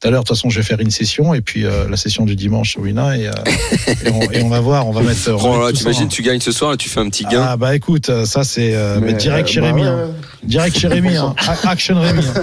[0.00, 2.26] tout à l'heure de toute façon je vais faire une session et puis la session
[2.26, 3.22] du dimanche Wina et,
[4.04, 6.40] et, on, et on va voir on va mettre, Oh là, t'imagines, en- tu gagnes
[6.40, 7.42] ce soir et tu fais un petit gain.
[7.48, 8.74] ah bah écoute, ça c'est
[9.16, 9.80] direct chez bah Rémi.
[9.82, 9.88] ouais.
[9.88, 10.10] hein.
[10.42, 11.16] Direct chez Rémi.
[11.16, 11.34] hein.
[11.64, 12.22] Action Rémi.
[12.36, 12.42] hein.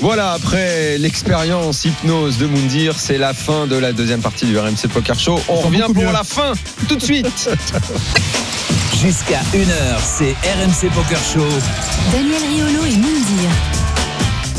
[0.00, 1.84] Voilà, après l'expérience
[2.18, 5.40] hypnose de Moundir, c'est la fin de la deuxième partie du RMC Poker Show.
[5.48, 6.52] On revient pour la fin
[6.88, 7.26] tout de suite.
[9.00, 11.46] Jusqu'à 1h, c'est RMC Poker Show.
[12.12, 13.50] Daniel Riolo et Moundir.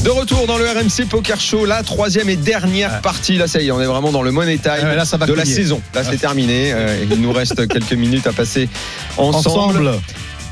[0.03, 3.38] De retour dans le RMC Poker Show, la troisième et dernière partie.
[3.38, 5.26] Là, ça y est, on est vraiment dans le money time Ouais, là, ça va
[5.26, 5.82] de la saison.
[5.93, 6.72] Là, c'est terminé.
[6.74, 8.70] Euh, il nous reste quelques minutes à passer
[9.18, 9.89] ensemble.
[9.89, 9.91] Ensemble.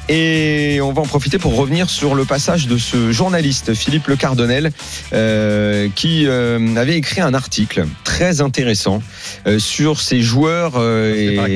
[0.10, 4.16] Et on va en profiter pour revenir sur le passage de ce journaliste, Philippe Le
[4.16, 4.72] Cardonnel,
[5.12, 9.04] euh, qui euh, avait écrit un article très intéressant
[9.48, 10.74] euh, sur ces joueurs.
[10.78, 11.56] euh, C'est par et-.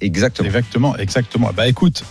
[0.00, 0.46] Exactement.
[0.48, 1.50] Exactement, exactement.
[1.54, 2.02] Bah écoute,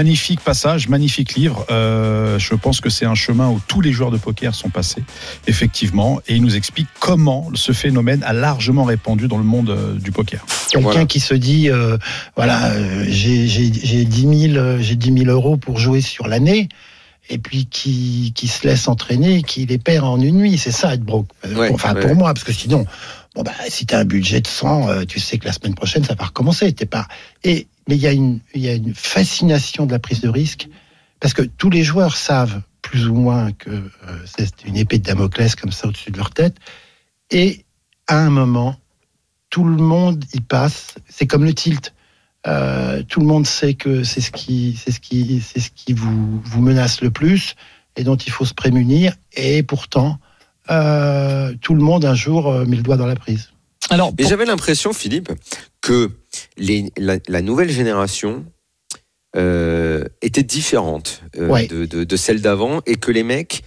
[0.00, 1.64] magnifique passage, magnifique livre.
[1.70, 5.02] Euh, je pense que c'est un chemin où tous les joueurs de poker sont passés,
[5.46, 9.94] effectivement, et il nous explique comment ce phénomène a largement répandu dans le monde euh,
[9.94, 10.44] du poker.
[10.70, 11.96] Quelqu'un qui se dit, euh,
[12.36, 16.28] voilà, euh, j'ai j'ai- j'ai 10 000, euh, j'ai 10 000 euros pour jouer sur
[16.28, 16.68] l'année,
[17.30, 20.58] et puis qui, qui se laisse entraîner, qui les perd en une nuit.
[20.58, 21.28] C'est ça être broke.
[21.56, 22.02] Ouais, enfin, ouais.
[22.02, 22.84] pour moi, parce que sinon,
[23.34, 25.74] bon, bah, si tu as un budget de 100, euh, tu sais que la semaine
[25.74, 26.70] prochaine, ça va recommencer.
[26.74, 27.08] T'es pas...
[27.42, 30.68] et, mais il y, a une- fascination de la prise de risque,
[31.20, 35.04] parce que tous les joueurs savent plus ou moins que euh, c'est une épée de
[35.04, 36.56] Damoclès comme ça au-dessus de leur tête.
[37.30, 37.64] Et
[38.06, 38.76] à un moment,
[39.50, 40.94] tout le monde y passe.
[41.08, 41.94] C'est comme le tilt.
[42.46, 45.94] Euh, tout le monde sait que c'est ce qui, c'est ce qui, c'est ce qui
[45.94, 47.56] vous, menace le plus
[47.96, 49.14] et dont il faut se prémunir.
[49.32, 50.18] Et pourtant,
[50.70, 53.50] euh, tout le monde un jour met le doigt dans la prise.
[53.90, 55.30] Alors, Mais j'avais l'impression, Philippe,
[55.80, 56.10] que
[56.56, 58.44] les, la, la nouvelle génération
[59.36, 61.66] euh, était différente euh, Ouais.
[61.66, 63.62] de, de- de celle d'avant et que les mecs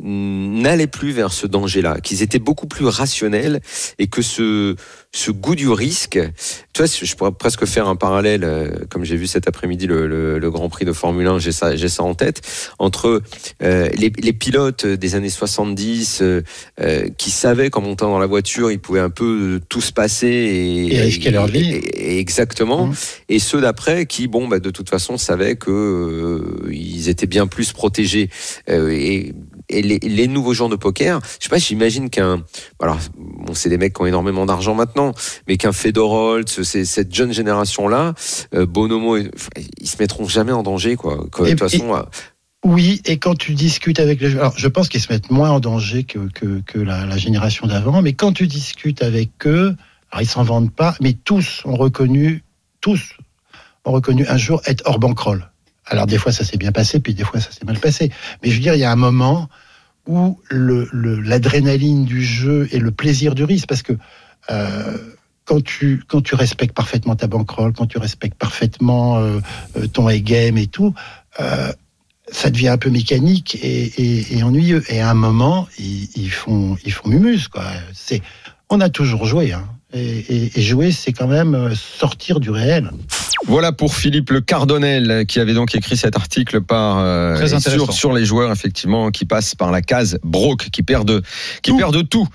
[0.00, 3.60] n'allaient plus vers ce danger-là, qu'ils étaient beaucoup plus rationnels
[3.98, 4.74] et que ce,
[5.12, 6.18] ce goût du risque,
[6.72, 10.06] tu vois, je pourrais presque faire un parallèle, euh, comme j'ai vu cet après-midi le,
[10.06, 12.40] le- le Grand Prix de Formule 1, j'ai ça, j'ai ça en tête,
[12.78, 13.20] entre
[13.62, 16.40] euh, les, les pilotes des années 70 euh,
[17.18, 20.94] qui savaient qu'en montant dans la voiture, ils pouvaient un peu tout se passer et,
[20.94, 21.80] Et risquer leur vie.
[21.94, 22.90] exactement.
[23.28, 27.46] Et ceux d'après qui, bon, bah, de toute façon, savaient que euh, ils étaient bien
[27.46, 28.30] plus protégés.
[28.68, 29.34] Et
[29.72, 32.42] et les, les nouveaux joueurs de poker, je sais pas, j'imagine qu'un,
[32.80, 35.12] alors, bon, c'est des mecs qui ont énormément d'argent maintenant,
[35.48, 38.14] mais qu'un Fedor Holtz, c'est cette jeune génération-là,
[38.54, 39.30] euh, Bonomo, ils
[39.84, 41.16] se mettront jamais en danger, quoi.
[41.16, 42.02] De toute façon, euh,
[42.64, 45.60] Oui, et quand tu discutes avec les alors je pense qu'ils se mettent moins en
[45.60, 49.74] danger que, que, que la, la génération d'avant, mais quand tu discutes avec eux,
[50.10, 52.44] alors ils s'en vendent pas, mais tous ont reconnu,
[52.80, 53.16] tous
[53.84, 55.51] ont reconnu un jour être hors bankroll.
[55.86, 58.10] Alors des fois ça s'est bien passé, puis des fois ça s'est mal passé.
[58.42, 59.48] Mais je veux dire, il y a un moment
[60.06, 63.92] où l'adrénaline du jeu et le plaisir du risque, parce que
[64.50, 64.98] euh,
[65.44, 69.40] quand tu quand tu respectes parfaitement ta bankroll, quand tu respectes parfaitement euh,
[69.76, 70.94] euh, ton A-game et tout,
[71.40, 71.72] euh,
[72.30, 74.84] ça devient un peu mécanique et, et- et ennuyeux.
[74.88, 77.64] Et à un moment, ils, ils font ils font mumuse quoi.
[78.70, 79.64] On a toujours joué, hein.
[79.92, 82.90] Et, et- et jouer, c'est quand même euh, sortir du réel.
[83.46, 88.12] Voilà pour Philippe Le Cardonnel qui avait donc écrit cet article par euh, sur, sur
[88.12, 91.22] les joueurs effectivement qui passent par la case broke, qui perdent
[91.62, 92.28] qui perdent tout.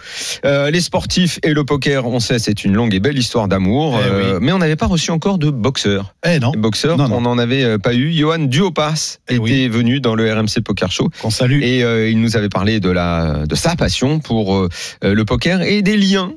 [0.46, 4.00] Euh, les sportifs et le poker, on sait, c'est une longue et belle histoire d'amour,
[4.00, 6.14] Eh euh, mais on n'avait pas reçu encore de boxeurs.
[6.26, 6.52] Eh non.
[6.98, 7.10] Non.
[7.12, 8.12] on n'en avait euh, pas eu.
[8.12, 11.10] Johan Duopas Eh était venu dans le RMC Poker Show.
[11.22, 11.62] Qu'on salue.
[11.62, 14.70] Et euh, il nous avait parlé de la de sa passion pour euh,
[15.02, 16.34] le poker et des liens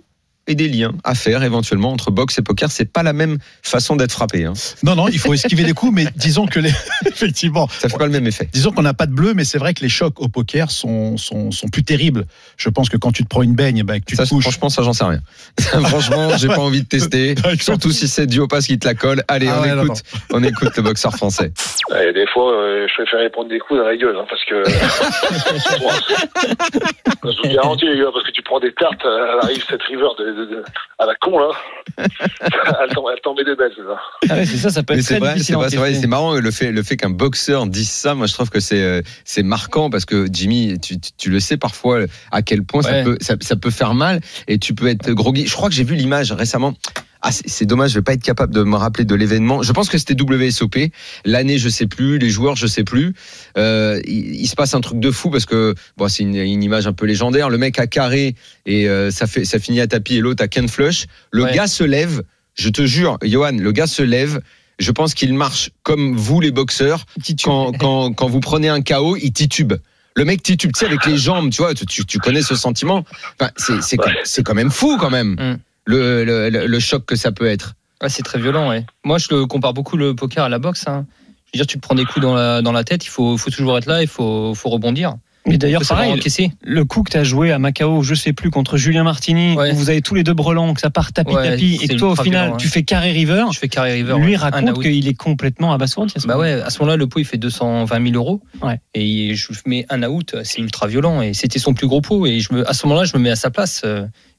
[0.51, 2.71] et des liens à faire éventuellement entre boxe et poker.
[2.71, 4.45] C'est pas la même façon d'être frappé.
[4.45, 4.55] Hein.
[4.83, 6.73] Non, non, il faut esquiver des coups, mais disons que les.
[7.07, 7.69] Effectivement.
[7.69, 8.49] Ça fait pas le même effet.
[8.53, 11.17] Disons qu'on n'a pas de bleu, mais c'est vrai que les chocs au poker sont,
[11.17, 12.27] sont, sont plus terribles.
[12.57, 14.43] Je pense que quand tu te prends une baigne, bah, que tu Ça, te couches.
[14.43, 15.21] franchement, ça, j'en sais rien.
[15.85, 17.35] franchement, j'ai pas envie de tester.
[17.61, 19.23] Surtout si c'est Duopas qui te la colle.
[19.29, 21.53] Allez, Ah on, ouais, non, écoute, on écoute le boxeur français.
[22.03, 24.65] Et des fois, euh, je préfère prendre des coups dans la gueule, hein, parce que.
[27.25, 29.83] je vous garantis, les gars, parce que tu prends des cartes, euh, elle arrive cette
[29.83, 30.65] river de, de-
[30.99, 31.51] à la con, là.
[31.99, 32.09] elle
[32.91, 34.01] elle tombe des belles, c'est ça.
[34.29, 35.77] Ah ouais, c'est ça, ça peut être c'est très vrai, difficile c'est à vrai, c'est
[35.77, 36.01] vrai, encaisser.
[36.03, 38.15] c'est marrant le fait, le fait qu'un boxeur dise ça.
[38.15, 41.41] Moi, je trouve que c'est euh, c'est marquant parce que Jimmy, tu, tu- tu le
[41.41, 44.89] sais parfois à quel point ça peut ça, ça peut faire mal et tu peux
[44.89, 45.47] être groggy.
[45.47, 46.75] Je crois que j'ai vu l'image récemment.
[47.23, 49.63] Ah, c'est dommage, je vais pas être capable de me rappeler de l'événement.
[49.63, 50.77] Je pense que c'était WSOP.
[51.27, 52.19] L'année, je sais plus.
[52.19, 53.15] Les joueurs, je sais plus.
[53.59, 56.63] Euh, il, il se passe un truc de fou parce que bon, c'est une, une
[56.63, 57.51] image un peu légendaire.
[57.51, 60.49] Le mec a carré et euh, ça fait ça finit à tapis et l'autre à
[60.49, 61.07] Ken Flush.
[61.31, 61.55] Le Ouais.
[61.55, 62.23] gars se lève.
[62.55, 64.41] Je te jure, Johan, le gars se lève.
[64.79, 67.05] Je pense qu'il marche comme vous, les boxeurs.
[67.45, 69.75] Quand, quand, quand vous prenez un KO, il titube.
[70.17, 73.05] Le mec titube, tu sais, avec les jambes, tu vois, tu, tu- connais ce sentiment.
[73.39, 75.59] Enfin, c'est c'est quand- c'est quand même fou, quand même, Mm.
[75.85, 77.75] Le, le, le- le choc que ça peut être.
[78.03, 78.85] Ouais, c'est très violent, ouais.
[79.05, 80.85] Moi, je le compare beaucoup le poker à la boxe.
[80.87, 81.07] hein.
[81.53, 83.37] Je veux dire, tu te prends des coups dans la, dans la tête, il faut,
[83.37, 85.15] faut toujours être là, il faut, faut rebondir.
[85.47, 86.13] Mais d'ailleurs, pareil,
[86.63, 89.73] le coup que tu as joué à Macao, je sais plus, contre Julien Martini, Ouais.
[89.73, 91.95] où vous avez tous les deux brelans, que ça part tapis Ouais, tapis, et que
[91.95, 93.47] toi, au final, violent, tu fais carré river.
[93.51, 94.17] Je fais carré river.
[94.19, 96.13] Lui raconte qu'il est complètement abasourdi.
[96.15, 96.57] à ce Bah moment-là.
[96.59, 98.43] ouais, à ce moment-là, le pot il fait 220 000 euros.
[98.63, 98.79] Ouais.
[98.95, 101.23] Et je mets un out, c'est ultra violent.
[101.23, 102.27] Et c'était son plus gros pot.
[102.27, 103.81] Et je me, à ce moment-là, je me mets à sa place.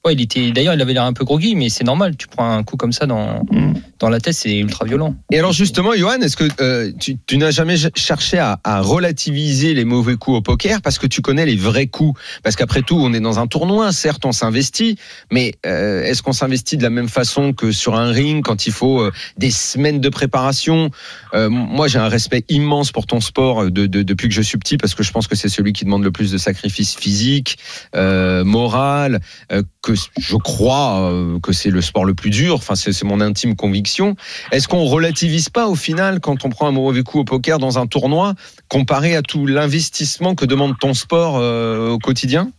[0.03, 2.17] Ouais, il était, d'ailleurs, il avait l'air un peu groggy, mais c'est normal.
[2.17, 3.73] Tu prends un coup comme ça dans, Mm.
[3.99, 5.15] dans la tête, c'est ultra violent.
[5.31, 8.81] Et alors justement, Johan, est-ce que euh, tu, tu n'as jamais ch- cherché à, à
[8.81, 12.19] relativiser les mauvais coups au poker parce que tu connais les vrais coups?
[12.41, 14.97] Parce qu'après tout, on est dans un tournoi, certes, on s'investit,
[15.31, 18.73] mais euh, est-ce qu'on s'investit de la même façon que sur un ring quand il
[18.73, 20.89] faut euh, des semaines de préparation?
[21.33, 24.77] Moi, j'ai un respect immense pour ton sport de, de- depuis que je suis petit
[24.77, 27.57] parce que je pense que c'est celui qui demande le plus de sacrifices physiques,
[27.93, 29.19] moral,
[29.51, 29.61] euh,
[29.93, 32.55] que je crois euh, que c'est le sport le plus dur.
[32.55, 34.15] Enfin, c'est mon intime conviction.
[34.51, 37.77] Est-ce qu'on relativise pas au final quand on prend un mauvais coup au poker dans
[37.79, 38.33] un tournoi
[38.69, 42.51] comparé à tout l'investissement que demande ton sport euh, au quotidien?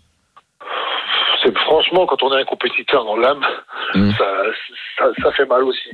[1.64, 3.44] Franchement, quand on est un compétiteur dans l'âme,
[3.94, 4.10] Mm.
[4.16, 4.24] ça,
[4.96, 5.90] ça, ça fait mal aussi.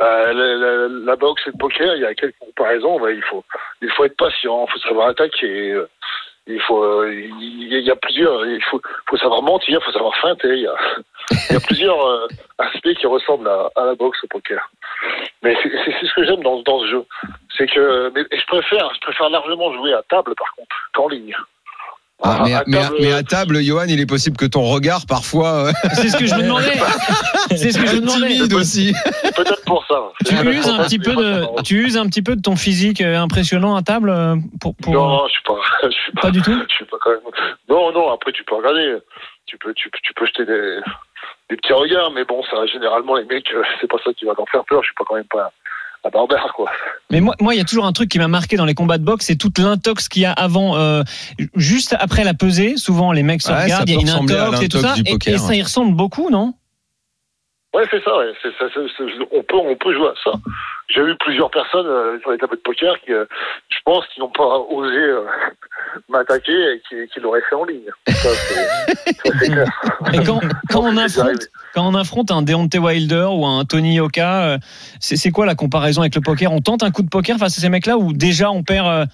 [0.00, 2.98] Euh, la, la- la boxe et le poker, il y a quelques comparaisons.
[2.98, 3.44] bah, il faut,
[3.82, 5.74] il faut être patient, il faut savoir attaquer.
[6.46, 8.44] Il faut, euh, il y a- plusieurs.
[8.46, 10.48] Il faut, faut savoir mentir, il faut savoir feinter.
[10.56, 10.74] Il y a,
[11.50, 12.26] il y a plusieurs euh,
[12.58, 14.70] aspects qui ressemblent à, à la boxe au poker.
[15.42, 17.04] Mais c'est ce que j'aime dans, dans ce jeu,
[17.56, 21.34] c'est que, mais je préfère, je préfère largement jouer à table par contre qu'en ligne.
[22.26, 25.06] Ah, mais, à mais- table, mais à table, Johan, il est possible que ton regard,
[25.06, 26.72] parfois, euh, C'est ce que je me demandais.
[27.50, 28.28] C'est ce que je me demandais.
[28.34, 28.94] timide aussi.
[29.36, 30.00] Peut-être pour ça.
[30.24, 33.18] Tu uses un petit peu de, tu uses un petit peu de ton physique euh,
[33.18, 35.54] impressionnant à table euh, pour, pour- Non, je suis pas,
[35.84, 37.20] je suis pas, Pas du tout Je suis pas quand même.
[37.68, 38.10] Non, non.
[38.12, 38.96] Après, tu peux regarder.
[39.46, 40.78] Tu peux, tu, peux- tu peux jeter des,
[41.50, 43.46] des petits regards, mais bon, ça, généralement, les mecs,
[43.80, 44.80] c'est pas ça qui va leur faire peur.
[44.82, 45.52] Je suis pas quand même pas
[46.04, 46.70] un barbare, quoi.
[47.10, 48.98] Mais moi, moi, il y a toujours un truc qui m'a marqué dans les combats
[48.98, 51.02] de boxe, c'est toute l'intox qu'il y a avant, euh,
[51.54, 52.76] juste après la pesée.
[52.76, 55.38] Souvent, les mecs se Ouais, regardent, il y a une intox et tout ça, et,
[55.38, 55.58] ça ouais.
[55.58, 56.54] y ressemble beaucoup, non?
[57.74, 58.16] Ouais, c'est ça.
[58.16, 58.32] Ouais.
[58.42, 60.32] C'est, ça, c'est- c'est- on peut, on peut jouer à ça.
[60.88, 63.24] J'ai eu plusieurs personnes euh, sur les tables de poker qui, euh,
[63.70, 65.24] je pense, qui n'ont pas osé euh,
[66.08, 67.88] m'attaquer et qui, qui l'auraient fait en ligne.
[68.08, 69.68] Ça, c'est, ça, c'est clair.
[70.12, 71.44] Et quand, quand on affronte, arrivé.
[71.74, 74.58] quand on affronte un Deontay Wilder ou un Tony Yoka, euh,
[75.00, 76.52] c'est quoi la comparaison avec le poker?
[76.52, 79.08] On tente un coup de poker face à ces mecs-là ou déjà on perd,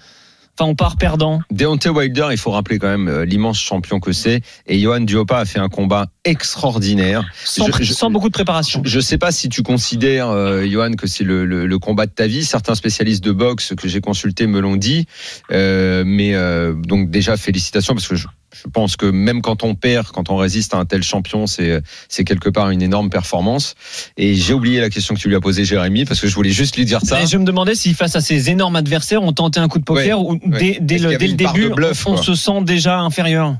[0.57, 4.11] enfin on part perdant Deontay Wilder, il faut rappeler quand même euh, l'immense champion que
[4.11, 4.41] c'est.
[4.67, 7.23] Et Johan Duopa a fait un combat extraordinaire.
[7.43, 8.81] sans, Je- je- sans beaucoup de préparation.
[8.85, 12.05] Je ne sais pas si tu considères, euh, Johan, que c'est le, le- le combat
[12.05, 12.43] de ta vie.
[12.43, 15.05] Certains spécialistes de boxe que j'ai consultés me l'ont dit.
[15.51, 19.75] Euh, mais euh, donc déjà, félicitations parce que je, je pense que même quand on
[19.75, 23.75] perd, quand on résiste à un tel champion, c'est c'est quelque part une énorme performance.
[24.17, 26.49] Et j'ai oublié la question que tu lui as posée, Jérémy, parce que je voulais
[26.49, 27.21] juste lui dire ça.
[27.21, 29.83] Et je me demandais si face à ces énormes adversaires, on tentait un coup de
[29.83, 30.59] poker Ouais, ou ouais.
[30.59, 33.55] dès, dès le, dès le début, bluff, on se sent déjà inférieur?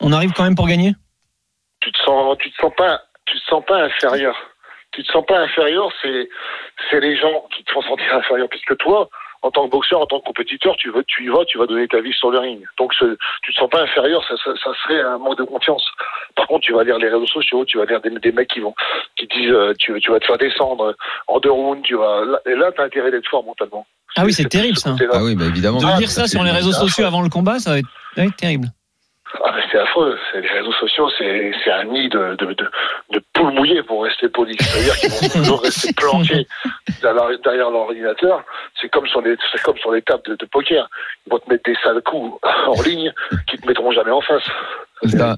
[0.00, 0.94] On arrive quand même pour gagner?
[1.80, 4.34] Tu te sens tu te sens pas tu te sens pas inférieur
[4.92, 6.28] tu te sens pas inférieur c'est
[6.90, 9.10] c'est les gens qui te font sentir inférieur plus que toi.
[9.44, 11.66] En tant que boxeur, en tant que compétiteur, tu, veux, tu y vas, tu vas
[11.66, 12.60] donner ta vie sur le ring.
[12.78, 13.04] Donc, ce,
[13.42, 15.84] tu te sens pas inférieur, ça, ça, ça serait un manque de confiance.
[16.34, 18.60] Par contre, tu vas lire les réseaux sociaux, tu vas lire des, des mecs qui
[18.60, 18.74] vont,
[19.16, 22.40] qui disent, euh, tu, tu vas te faire descendre en deux rounds, tu vas, là-
[22.46, 23.86] et là, t'as intérêt d'être fort mentalement.
[24.16, 24.94] Ah oui, c'est terrible ça.
[25.12, 25.78] Ah oui, bah évidemment.
[25.78, 28.26] De dire ça sur les réseaux sociaux avant le combat, ça va être, ça va
[28.28, 28.68] être terrible.
[29.42, 30.16] Ah, c'est affreux.
[30.34, 32.70] Les réseaux sociaux, c'est un nid de, de, de,
[33.12, 34.56] de poules mouillées pour rester poli.
[34.60, 36.46] C'est-à-dire qu'ils vont toujours rester planqués
[37.02, 38.44] derrière, l'ordinateur.
[38.80, 40.88] C'est comme sur les, comme sur les tables de, de poker.
[41.26, 43.12] Ils vont te mettre des sales coups en ligne
[43.50, 44.42] qui te mettront jamais en face.
[45.04, 45.36] Ça,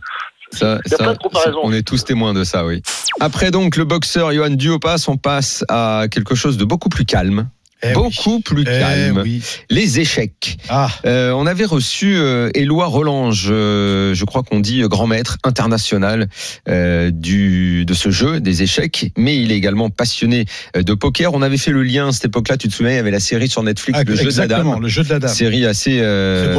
[0.51, 1.61] ça, Il y a ça, plein de comparaisons.
[1.63, 2.83] on est tous témoins de ça, oui.
[3.21, 7.49] Après donc le boxeur Johan Duopas, on passe à quelque chose de beaucoup plus calme.
[7.95, 9.25] Beaucoup plus calme.
[9.71, 10.59] Les échecs.
[11.05, 16.29] Euh, on avait reçu euh, Éloi Rolange, euh, je crois qu'on dit grand maître international
[16.67, 21.35] du, de ce jeu des échecs, mais il est également passionné de poker.
[21.35, 23.21] On avait fait le lien à cette époque-là, tu te souviens, il y avait la
[23.21, 24.81] série sur Netflix, Ah, le jeu de la dame.
[24.81, 25.33] le jeu de la dame.
[25.33, 26.03] Série assez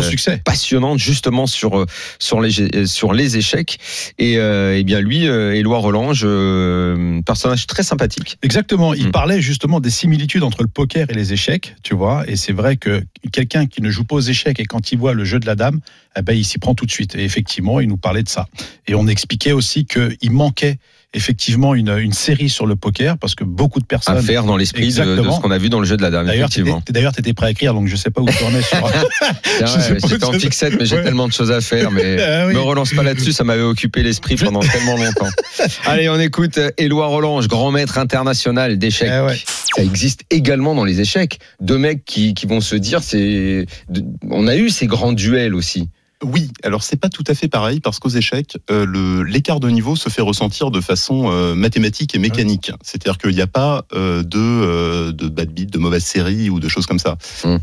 [0.01, 0.41] succès.
[0.43, 1.85] passionnante justement sur
[2.19, 3.77] sur les sur les échecs
[4.17, 6.25] et, eh bien lui Éloi Rolange
[7.25, 8.91] personnage très sympathique Exactement.
[8.91, 8.97] Mm.
[8.97, 12.23] Il parlait justement des similitudes entre le poker et les échecs, tu vois.
[12.27, 15.13] Et c'est vrai que quelqu'un qui ne joue pas aux échecs et quand il voit
[15.13, 15.79] le jeu de la dame,
[16.17, 17.15] eh ben, il s'y prend tout de suite.
[17.15, 18.47] Et effectivement, il nous parlait de ça.
[18.87, 20.77] Et on expliquait aussi qu'il manquait
[21.13, 24.17] effectivement une, une série sur le poker parce que beaucoup de personnes.
[24.17, 26.25] à faire dans l'esprit de, ce qu'on a vu dans le jeu de la dame
[26.27, 28.81] D'ailleurs, tu étais prêt à écrire, donc je sais pas où tu en es sur.
[29.59, 31.03] Pas J'étais en fixette, mais j'ai Ouais.
[31.03, 31.91] tellement de choses à faire.
[31.91, 32.53] Mais Ah oui.
[32.53, 35.29] me relance pas là-dessus, ça m'avait occupé l'esprit pendant tellement longtemps.
[35.85, 39.09] Allez, on écoute euh, Éloi Rolange, grand maître international d'échecs.
[39.75, 41.39] Ça existe également dans les échecs.
[41.61, 43.65] Deux mecs qui, qui vont se dire, c'est,
[44.29, 45.89] on a eu ces grands duels aussi.
[46.23, 49.95] Oui, alors c'est pas tout à fait pareil parce qu'aux échecs, euh, l'écart de niveau
[49.95, 52.71] se fait ressentir de façon euh, mathématique et mécanique.
[52.81, 56.59] C'est-à-dire qu'il n'y a pas euh, de, euh, de bad beat, de mauvaise série ou
[56.59, 57.17] de choses comme ça.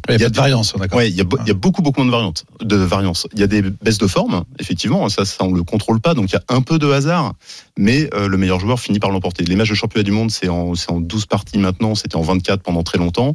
[0.08, 0.98] Il y a pas de variance, d'accord.
[0.98, 3.26] Ouais, il y, a, bo- il y a beaucoup beaucoup moins de variantes, de variances.
[3.34, 6.30] Il y a des baisses de forme, effectivement, ça, ça on le contrôle pas, donc
[6.30, 7.34] il y a un peu de hasard,
[7.76, 9.42] mais euh, le meilleur joueur finit par l'emporter.
[9.44, 12.22] Les matchs de championnat du monde, c'est en, c'est en 12 parties maintenant, c'était en
[12.22, 13.34] 24 pendant très longtemps.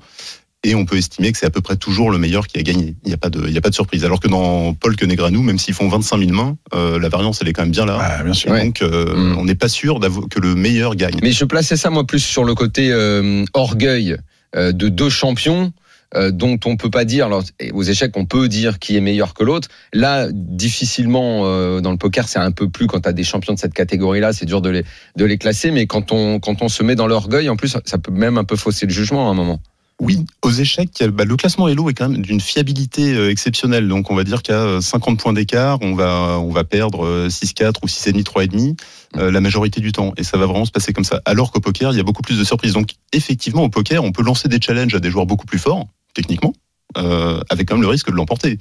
[0.66, 2.96] Et on peut estimer que c'est à peu près toujours le meilleur qui a gagné.
[3.06, 4.04] Il n'y a pas de, il y a pas de surprise.
[4.04, 7.48] Alors que dans Paul Negranou, même s'ils font 25 000 mains, euh, la variance elle
[7.48, 8.22] est quand même bien là.
[8.24, 8.54] bien sûr.
[8.54, 10.00] Donc euh, on n'est pas sûr
[10.30, 11.18] que le meilleur gagne.
[11.22, 14.18] Mais je plaçais ça moi plus sur le côté euh, orgueil
[14.56, 15.72] euh, de deux champions.
[16.16, 17.44] euh, dont on peut pas dire, alors,
[17.74, 19.68] aux échecs, on peut dire qui est meilleur que l'autre.
[19.94, 23.54] Là, difficilement, euh, dans le poker, c'est un peu plus quand tu as des champions
[23.54, 24.84] de cette catégorie-là, c'est dur de les,
[25.16, 27.98] de les classer, mais quand on, quand on se met dans l'orgueil, en plus, ça
[28.00, 29.62] peut même un peu fausser le jugement à un moment.
[30.00, 33.88] Oui, aux échecs, bah, le classement Elo est quand même d'une fiabilité euh, exceptionnelle.
[33.90, 37.28] Donc on va dire qu'à euh, 50 points d'écart, on va, on va perdre euh,
[37.28, 38.80] 6-4 ou 6,5, 3,5
[39.18, 40.14] euh, la majorité du temps.
[40.16, 41.22] Et ça va vraiment se passer comme ça.
[41.26, 42.74] Alors qu'au poker, il y a beaucoup plus de surprises.
[42.74, 45.86] Donc effectivement, au poker, on peut lancer des challenges à des joueurs beaucoup plus forts,
[46.14, 46.54] techniquement.
[46.98, 48.58] Euh, avec quand même le risque de l'emporter.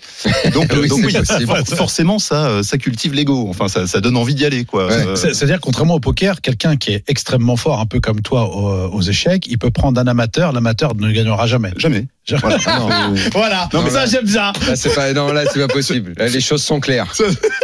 [0.52, 1.46] Donc, Oui, donc c'est oui, possible.
[1.46, 3.46] for- forcément, ça, euh, ça cultive l'ego.
[3.48, 4.90] Enfin, ça, ça donne envie d'y aller, quoi.
[4.90, 8.54] Euh, C'est- C'est-à-dire, contrairement au poker, quelqu'un qui est extrêmement fort, un peu comme toi
[8.54, 11.72] aux, aux échecs, il peut prendre un amateur, l'amateur ne gagnera jamais.
[11.76, 12.06] Jamais.
[12.40, 13.14] Voilà, Non.
[13.32, 13.68] voilà.
[13.72, 14.52] Non, mais ça j'aime ça.
[14.66, 16.12] Là, c'est pas, non, là, c'est pas possible.
[16.18, 17.12] Là, les choses sont claires.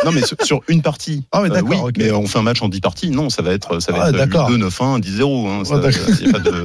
[0.05, 1.25] non, mais sur, sur une partie.
[1.33, 3.11] Ah, mais euh, d'accord, oui, mais on fait un match en 10 parties.
[3.11, 4.49] Non, ça va être, ça va Ah, être d'accord.
[4.49, 5.49] 2, 9-1, 10-0.
[5.49, 6.03] Hein, ça- Ah, d'accord.
[6.21, 6.65] y a pas de...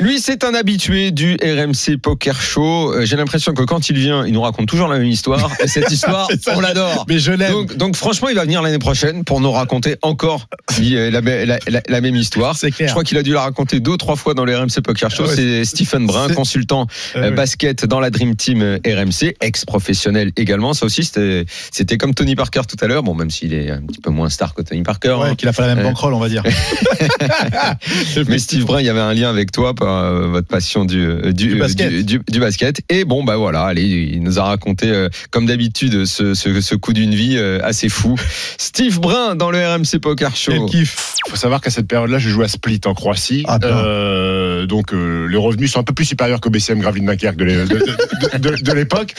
[0.00, 2.92] Lui, c'est un habitué du RMC Poker Show.
[2.94, 5.50] Euh, J'ai l'impression que quand il vient, il nous raconte toujours la même histoire.
[5.62, 7.04] Et cette histoire, ça, on l'adore.
[7.08, 7.52] Mais je l'aime.
[7.52, 10.46] Donc, donc, franchement, il va venir l'année prochaine pour nous raconter encore
[10.80, 12.56] euh, la, la- la- la même histoire.
[12.56, 12.88] C'est clair.
[12.88, 15.24] Je crois qu'il a dû la raconter deux trois fois dans le RMC Poker Show.
[15.26, 17.30] Ah ouais, c'est Stephen Brun, c'est- consultant Ah euh, ouais.
[17.30, 20.74] basket dans la Dream Team euh, RMC, ex-professionnel également.
[20.74, 23.02] Ça aussi, c'était comme Tony Parker tout à l'heure.
[23.02, 25.16] Bon, même s'il est un petit peu moins star que Tony Parker.
[25.20, 25.34] Ouais, hein.
[25.34, 26.42] qu'il a pas la même Euh, bankroll, on va dire.
[28.28, 31.00] mais Steve Brun, il y avait un lien avec toi par euh, votre passion du,
[31.04, 31.90] euh, du, Du basket.
[31.90, 32.80] du- du- du basket.
[32.88, 33.82] Et bon, bah voilà, allez,
[34.12, 37.88] il nous a raconté, euh, comme d'habitude, ce, ce, ce coup d'une vie euh, assez
[37.88, 38.16] fou.
[38.58, 40.52] Steve Brun dans le RMC Poker Show.
[40.52, 41.14] Quel kiff.
[41.26, 43.44] Il faut savoir qu'à cette période-là, je jouais à Split en Croatie.
[43.46, 43.58] Ah.
[43.62, 47.44] Euh, donc euh, les revenus sont un peu plus supérieurs qu'au BCM Gravelines Dunkerque de
[47.44, 49.14] l'é- de- de- de- de l'époque.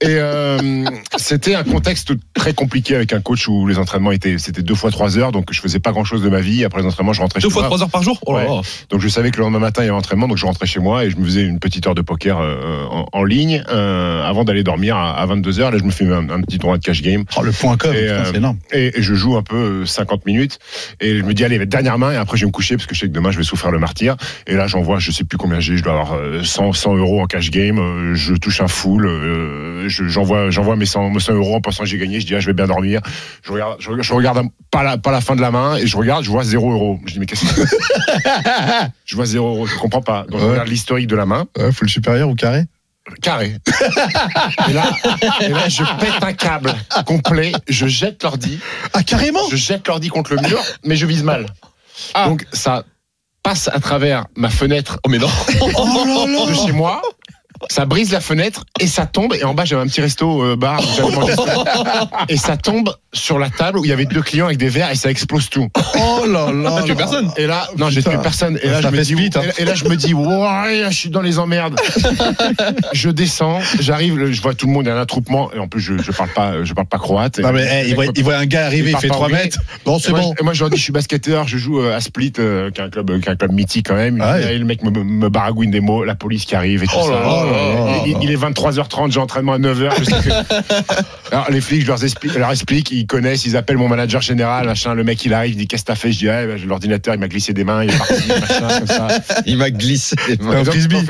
[0.00, 0.84] Et euh,
[1.16, 4.90] c'était un contexte très compliqué avec un coach où les entraînements étaient c'était deux fois
[4.90, 6.64] trois heures, donc je faisais pas grand-chose de ma vie.
[6.64, 7.68] Après les entraînements, je rentrais Deux chez fois moi.
[7.68, 8.18] trois heures par jour?
[8.26, 8.48] Oh là Ouais.
[8.56, 8.60] là.
[8.90, 10.80] Donc je savais que le lendemain matin il y avait entraînement, donc je rentrais chez
[10.80, 14.22] moi et je me faisais une petite heure de poker euh, en, en ligne euh,
[14.24, 16.82] avant d'aller dormir à, 22 h Là je me fais un, un petit tournoi de
[16.84, 17.24] cash game.
[17.36, 18.58] Oh, le point com, euh, c'est énorme.
[18.72, 20.58] Et, et je joue un peu euh, 50 minutes
[21.00, 22.94] et je me dis allez dernière main et après je vais me coucher parce que
[22.94, 24.16] je sais que demain je vais souffrir le martyr
[24.46, 27.07] et là j'envoie je sais plus combien j'ai je dois avoir euh, 100 100 euros
[27.08, 31.10] euros en cash game, euh, je touche un full, euh, je- j'envoie j'envoie mes 100,
[31.10, 33.00] mes 100 euros en pensant que j'ai gagné, je dis ah, je vais bien dormir,
[33.42, 35.86] je regarde, je, regarde- je regarde pas, la, pas la fin de la main et
[35.86, 37.00] je regarde, je vois 0 euros.
[37.06, 37.76] Je dis mais qu'est-ce que c'est
[39.04, 40.24] Je vois 0 euros, je comprends pas.
[40.28, 41.46] Donc je regarde l'historique de la main.
[41.58, 42.64] Ouais, full supérieur ou carré?
[43.22, 43.54] Carré.
[44.68, 44.84] et, là,
[45.40, 46.74] et là, je pète un câble
[47.06, 48.58] complet, je jette l'ordi.
[48.92, 49.40] Ah, carrément?
[49.50, 51.46] Je jette l'ordi contre le mur, mais je vise mal.
[52.26, 52.84] Donc ça
[53.48, 55.00] passe à travers ma fenêtre.
[55.04, 55.26] Oh mais non
[56.46, 57.00] De chez moi.
[57.70, 59.34] Ça brise la fenêtre et ça tombe.
[59.34, 60.80] Et en bas, j'avais un petit resto euh, bar.
[60.80, 62.08] où j'avais mangé ça.
[62.28, 64.90] et ça tombe sur la table où il y avait deux clients avec des verres
[64.90, 65.68] et ça explose tout.
[65.98, 66.94] Oh là là T'as tué là.
[66.96, 68.58] personne Et là, non, j'ai tué personne.
[68.62, 69.42] Et là, Ça je me dis, hein.
[69.58, 71.78] et là- je me dis, ouais, je suis dans les emmerdes.
[72.92, 75.50] je descends, j'arrive, je vois tout le monde, il y a un attroupement.
[75.52, 77.38] Et en plus, je, je parle pas, je parle pas croate.
[77.38, 79.26] Non, mais, Et eh, il voit- il voit un gars arriver, il fait pas 3
[79.26, 79.44] anglais.
[79.44, 79.58] mètres.
[79.86, 80.34] Non, c'est Et moi, bon.
[80.36, 82.70] je- Et moi, je leur dis, je suis basketteur, je joue euh, à Split, euh,
[82.70, 84.20] qui est un club, qui est un club mythique quand même.
[84.22, 84.54] Ah ouais.
[84.54, 86.92] Et le mec me, me- me baragouine des mots, la police qui arrive et tout
[86.98, 87.12] Oh ça.
[87.12, 89.90] là là là il, est 23h30, j'ai entraînement à 9h.
[89.98, 90.28] Je sais que-
[91.32, 94.22] Alors, les flics, je leur explique, je leur explique, ils connaissent, ils appellent mon manager
[94.22, 94.94] général, machin.
[94.94, 96.10] Le mec, il arrive, il dit, qu'est-ce que t'as fait?
[96.12, 98.86] Je dis, ah, bah, l'ordinateur, il m'a glissé des mains, il est parti, machin, comme
[98.86, 99.08] ça.
[99.44, 100.16] Il m'a glissé.
[100.30, 100.54] Et donc,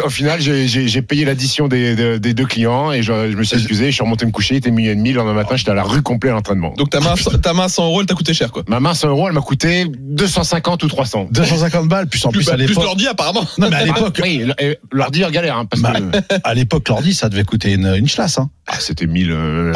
[0.03, 3.45] au, au final, j'ai- payé l'addition des, des- des deux clients et je, je me
[3.45, 3.87] suis excusé.
[3.87, 4.55] Je suis remonté me coucher.
[4.57, 5.11] Il était minuit et demi.
[5.11, 6.75] Le lendemain matin, j'étais à la rue complet à l'entraînement.
[6.77, 8.65] Donc ta main, ta main 100 euros, elle t'a coûté cher, quoi.
[8.67, 11.29] Ma main 100 euros, elle m'a coûté 250 ou 300.
[11.31, 12.85] 250 balles, plus en plus, Plus, à plus l'époque.
[12.85, 13.47] l'ordi, apparemment.
[13.59, 14.43] Non, mais à l'époque, oui,
[14.93, 15.57] l'ordi galère.
[15.57, 18.39] Hein, parce bah, que à l'époque, l'ordi, ça devait coûter une, une chlasse.
[18.39, 18.51] Hein.
[18.67, 19.73] ah, c'était 1000, euh,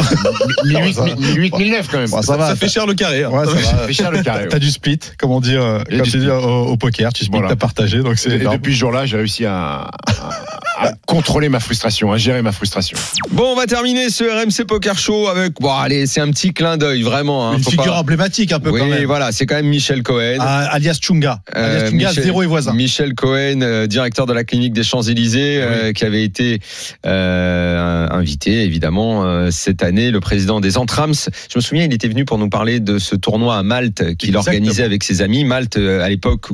[0.64, 2.06] 1008, 1008, 1009 quand même.
[2.08, 2.48] Ça va.
[2.48, 3.24] Ça fait cher le carré.
[3.24, 3.30] hein.
[3.30, 3.86] Ouais, ça Ça va.
[3.86, 4.48] fait cher le carré.
[4.48, 7.32] T'as du split, comme on dit, euh, quand tu dis au, au poker, tu split,
[7.38, 7.48] Voilà.
[7.50, 10.30] t'as partagé, donc Et depuis ce jour-là, j'ai réussi à, à-
[10.78, 12.96] à contrôler ma frustration, à gérer ma frustration.
[13.30, 15.54] Bon, on va terminer ce RMC Poker Show avec.
[15.60, 17.48] Bon, allez, c'est un petit clin d'œil, vraiment.
[17.50, 19.04] hein, Une figure pas- emblématique un peu Oui, quand même.
[19.04, 20.36] voilà, c'est quand même Michel Cohen.
[20.40, 21.40] Ah, alias Chunga.
[21.54, 22.72] Euh, alias Chunga, Michel- zéro et voisin.
[22.74, 26.60] Michel Cohen, euh, directeur de la clinique des Champs-Élysées, euh, qui avait été
[27.06, 31.14] euh, invité évidemment euh, cette année, le président des Entrams.
[31.14, 34.36] Je me souviens, il était venu pour nous parler de ce tournoi à Malte qu'il
[34.36, 35.44] organisait avec ses amis.
[35.44, 36.48] Malte, euh, à l'époque.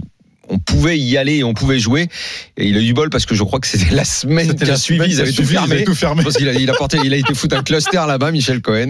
[0.48, 2.08] On pouvait y aller et on pouvait jouer.
[2.56, 4.70] Et il a eu du bol parce que je crois que c'était la semaine qui
[4.70, 5.10] a suivi.
[5.10, 5.84] Ils avaient tout fermé.
[5.84, 5.94] tout
[6.30, 8.88] qu'il a, il a porté, il a été foutre un cluster là-bas, Michel Cohen.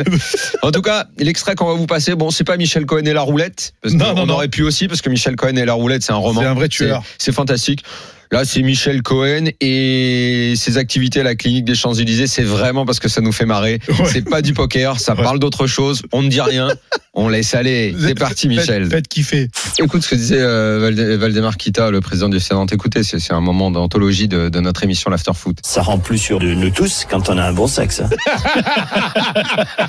[0.63, 3.23] En tout cas, l'extrait qu'on va vous passer, bon, c'est pas Michel Cohen et la
[3.23, 3.75] roulette.
[3.83, 4.35] Parce Non, non, non.
[4.35, 6.41] aurait pu aussi, parce que Michel Cohen et la roulette, c'est un roman.
[6.41, 7.03] C'est un vrai tueur.
[7.19, 7.85] C'est fantastique.
[8.31, 13.01] Là, c'est Michel Cohen et ses activités à la clinique des Champs-Élysées, c'est vraiment parce
[13.01, 13.79] que ça nous fait marrer.
[14.07, 16.03] C'est pas du poker, ça parle d'autre chose.
[16.13, 16.69] On ne dit rien,
[17.15, 17.95] on laisse aller.
[17.99, 18.83] C'est parti, Michel.
[18.85, 19.49] Faites, faites kiffer.
[19.79, 22.67] Écoute ce que disait euh, Valde- Valdemar Kita, le président du Sénat.
[22.73, 25.59] Écoutez, c'est un moment d'anthologie de, de notre émission l'After Foot.
[25.65, 28.01] Ça rend plus sûr de nous tous quand on a un bon sexe.
[28.01, 28.11] hein.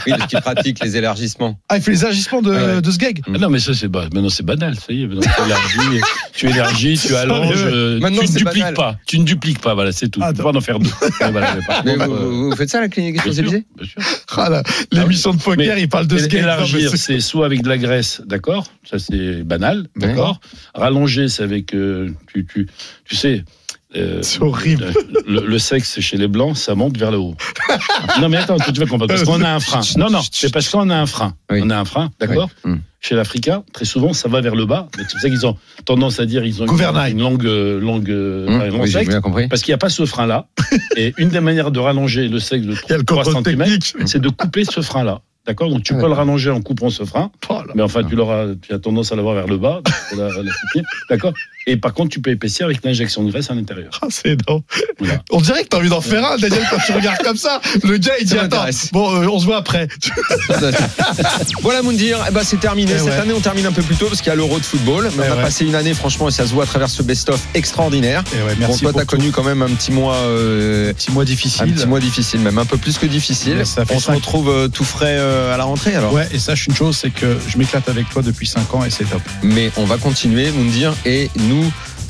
[0.05, 1.59] Oui, parce qu'il pratique les élargissements.
[1.69, 2.81] Ah, il fait les agissements de, Ouais.
[2.81, 3.21] de ce gag.
[3.27, 4.75] Ah non, mais ça, c'est ba- maintenant c'est banal.
[4.75, 6.01] Ça y est, maintenant, tu élargis,
[6.33, 8.73] tu élargis, tu allonges, euh, Maintenant, ne dupliques banal.
[8.73, 8.97] pas.
[9.05, 10.21] Tu ne dupliques pas, voilà, c'est tout.
[10.27, 10.89] Tu peux pas en faire deux.
[11.21, 13.33] Ouais, voilà, mais par Mais contre, vous, euh, faites ça à la clinique des bien
[13.33, 13.65] sûr, Champs-Élysées.
[14.37, 17.69] Ah, L'émission de poker, Mais il parle de ce Élargir, c'est- c'est soit avec de
[17.69, 20.39] la graisse, d'accord Ça, c'est banal, d'accord
[20.75, 21.73] Rallonger, c'est avec.
[21.73, 22.67] euh, tu, tu,
[23.05, 23.43] tu sais.
[23.95, 24.91] Euh, C'est horrible.
[25.27, 27.35] Le, le sexe chez les blancs, ça monte vers le haut.
[28.21, 29.07] non, mais attends, tu vas comprendre.
[29.07, 29.81] Parce qu'on a un frein.
[29.97, 31.33] Non, non, c'est parce qu'on a un frein.
[31.49, 32.49] On a un frein, d'accord?
[32.65, 32.71] Oui.
[32.71, 32.81] Mm.
[33.01, 34.89] Chez l'Africain, très souvent, ça va vers le bas.
[34.97, 37.13] C'est pour ça qu'ils ont tendance à dire ils ont une- Gouvernail.
[37.17, 39.47] euh, euh, Hum, un long oui, sexe, bien compris.
[39.47, 40.47] Parce qu'il n'y a pas ce frein-là.
[40.97, 43.43] Et une des manières de rallonger le sexe de Il y a le 3 contrôle
[43.45, 43.95] cm, technique.
[44.05, 45.21] c'est de couper ce frein-là.
[45.47, 45.69] D'accord?
[45.69, 47.71] Donc tu peux le rallonger en coupant ce frein, Oh là.
[47.73, 49.81] mais enfin tu, l'auras, tu as tendance à l'avoir vers le bas,
[51.09, 51.33] d'accord?
[51.71, 53.91] Et par contre tu peux épaissir avec l'injection de graisse à l'intérieur.
[54.01, 54.61] Ah, c'est énorme.
[54.99, 55.21] Voilà.
[55.31, 57.61] On dirait que t'as envie d'en faire un, Daniel, quand tu regardes comme ça.
[57.83, 59.87] Le gars, il dit Attends, bon, euh, on se voit après.
[61.61, 62.91] Voilà Moundir, eh ben, c'est terminé.
[62.95, 63.13] Eh Cette ouais.
[63.13, 65.09] année, on termine un peu plus tôt parce qu'il y a l'Euro de football.
[65.17, 65.41] Mais Eh on a ouais.
[65.43, 68.23] passé une année, franchement, et ça se voit à travers ce best-of extraordinaire.
[68.33, 71.11] Et ouais, Bon, merci toi, pour t'as connu quand même un petit mois, euh, Petit
[71.11, 71.63] mois difficile.
[71.63, 73.55] un petit mois difficile, même un peu plus que difficile.
[73.57, 76.13] Mais ça fait on se retrouve euh, tout frais euh, à la rentrée alors.
[76.13, 78.89] Ouais, et sache une chose, c'est que je m'éclate avec toi depuis 5 ans et
[78.89, 79.21] c'est top.
[79.43, 81.58] Mais on va continuer, Moundir, et nous.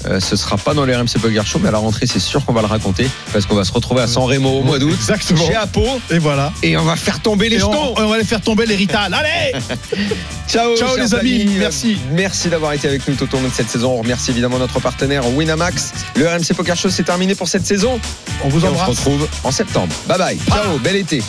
[0.07, 2.45] Euh, ce sera pas dans les RMC Poker Show, mais à la rentrée, c'est sûr
[2.45, 4.93] qu'on va le raconter parce qu'on va se retrouver à San Remo au mois d'août,
[4.93, 5.45] Exactement.
[5.45, 6.53] chez Apo, Et voilà.
[6.63, 7.93] et on va faire tomber les Et jetons.
[7.97, 9.13] on, on va les faire tomber les Rital.
[9.13, 9.59] Allez
[10.47, 11.97] Ciao, Ciao, les amis, merci.
[12.11, 13.91] Merci d'avoir été avec nous tout au long de cette saison.
[13.91, 15.91] On remercie évidemment notre partenaire Winamax.
[16.15, 17.99] Le RMC Poker Show c'est terminé pour cette saison.
[18.43, 18.89] On vous Et on se embrasse.
[18.99, 19.93] retrouve en septembre.
[20.07, 20.37] Bye bye.
[20.47, 21.21] Ciao, bel été.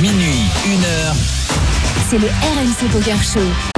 [0.00, 1.14] Minuit, une heure.
[2.08, 3.77] C'est le RMC Poker Show.